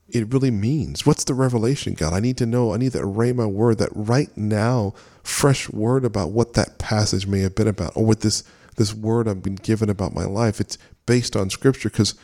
[0.09, 1.05] it really means.
[1.05, 2.11] What's the revelation, God?
[2.11, 2.73] I need to know.
[2.73, 4.93] I need that rhema word, that right now,
[5.23, 8.43] fresh word about what that passage may have been about, or what this
[8.75, 10.59] this word I've been given about my life.
[10.59, 12.15] It's based on Scripture because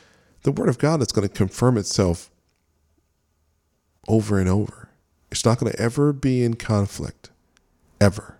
[0.44, 2.30] the Word of God is going to confirm itself
[4.08, 4.90] over and over.
[5.32, 7.30] It's not going to ever be in conflict,
[8.02, 8.39] ever.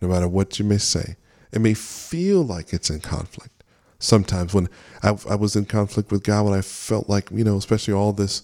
[0.00, 1.16] No matter what you may say,
[1.52, 3.56] it may feel like it's in conflict
[3.98, 4.68] sometimes when
[5.02, 8.12] I, I was in conflict with God, when I felt like, you know, especially all
[8.12, 8.42] this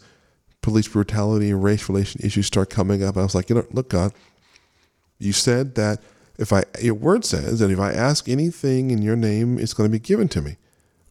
[0.60, 3.90] police brutality and race relation issues start coming up, I was like, you know, look,
[3.90, 4.12] God,
[5.18, 6.00] you said that
[6.38, 9.88] if I, your word says that if I ask anything in your name, it's going
[9.88, 10.56] to be given to me.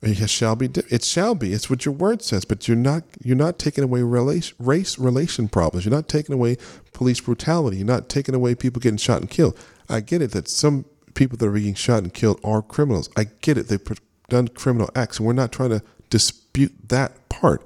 [0.04, 0.68] It shall be.
[0.90, 1.54] It shall be.
[1.54, 2.44] It's what your word says.
[2.44, 3.04] But you're not.
[3.24, 5.86] You're not taking away race, race relation problems.
[5.86, 6.58] You're not taking away
[6.92, 7.78] police brutality.
[7.78, 9.56] You're not taking away people getting shot and killed.
[9.92, 13.10] I get it that some people that are being shot and killed are criminals.
[13.18, 13.68] I get it.
[13.68, 17.66] They've done criminal acts, and we're not trying to dispute that part.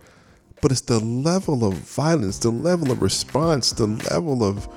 [0.62, 4.68] But it's the level of violence, the level of response, the level of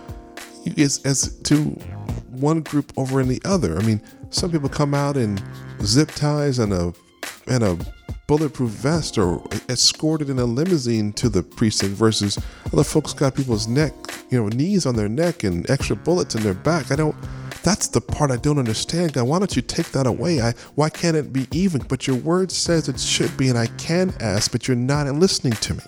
[0.76, 1.56] is as to
[2.30, 3.78] one group over in the other.
[3.78, 5.40] I mean, some people come out in
[5.82, 6.92] zip ties and a
[7.46, 7.78] and a
[8.26, 12.38] bulletproof vest or escorted in a limousine to the precinct versus
[12.70, 13.94] other folks got people's neck,
[14.28, 16.90] you know, knees on their neck and extra bullets in their back.
[16.92, 17.16] I don't
[17.68, 19.12] that's the part I don't understand.
[19.12, 20.40] God, why don't you take that away?
[20.40, 21.82] I why can't it be even?
[21.82, 25.52] But your word says it should be, and I can ask, but you're not listening
[25.52, 25.82] to me.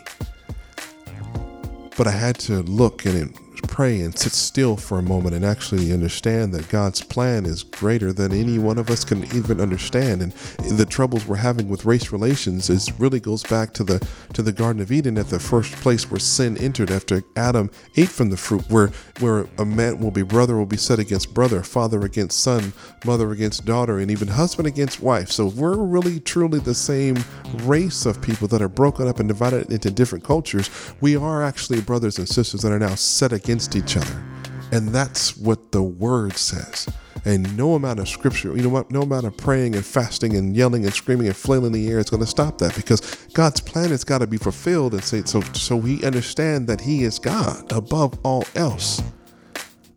[1.97, 5.93] But I had to look and pray and sit still for a moment and actually
[5.93, 10.21] understand that God's plan is greater than any one of us can even understand.
[10.21, 10.33] And
[10.79, 14.53] the troubles we're having with race relations is really goes back to the to the
[14.53, 18.37] Garden of Eden at the first place where sin entered after Adam ate from the
[18.37, 18.91] fruit, where
[19.21, 22.73] where a man will be brother will be set against brother, father against son,
[23.05, 25.31] mother against daughter, and even husband against wife.
[25.31, 27.17] So we're really truly the same
[27.63, 30.71] race of people that are broken up and divided into different cultures.
[31.01, 34.40] We are actually brothers and sisters that are now set against each other.
[34.73, 36.89] And that's what the word says.
[37.25, 40.57] And no amount of scripture, you know what, no amount of praying and fasting and
[40.57, 43.01] yelling and screaming and flailing the air is going to stop that because
[43.35, 47.19] God's plan has got to be fulfilled and so so we understand that He is
[47.19, 49.03] God above all else.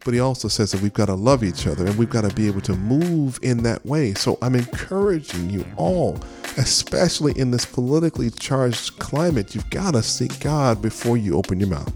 [0.03, 2.35] But he also says that we've got to love each other and we've got to
[2.35, 4.13] be able to move in that way.
[4.13, 6.19] So I'm encouraging you all,
[6.57, 11.69] especially in this politically charged climate, you've got to seek God before you open your
[11.69, 11.93] mouth.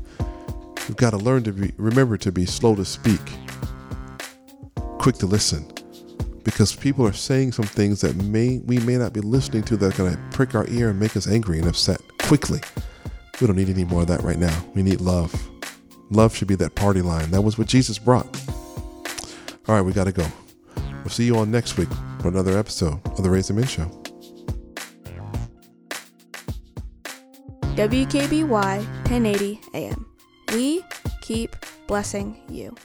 [0.87, 3.19] We've got to learn to be, remember to be slow to speak,
[4.99, 5.65] quick to listen,
[6.43, 9.93] because people are saying some things that may we may not be listening to that
[9.93, 12.61] are going to prick our ear and make us angry and upset quickly.
[13.41, 14.57] We don't need any more of that right now.
[14.75, 15.33] We need love.
[16.09, 17.31] Love should be that party line.
[17.31, 18.25] That was what Jesus brought.
[19.67, 20.25] All right, we got to go.
[21.03, 21.89] We'll see you on next week
[22.21, 23.91] for another episode of the Raising Men Show.
[27.75, 30.06] WKBY 1080 AM.
[30.53, 30.83] We
[31.21, 31.55] keep
[31.87, 32.75] blessing you.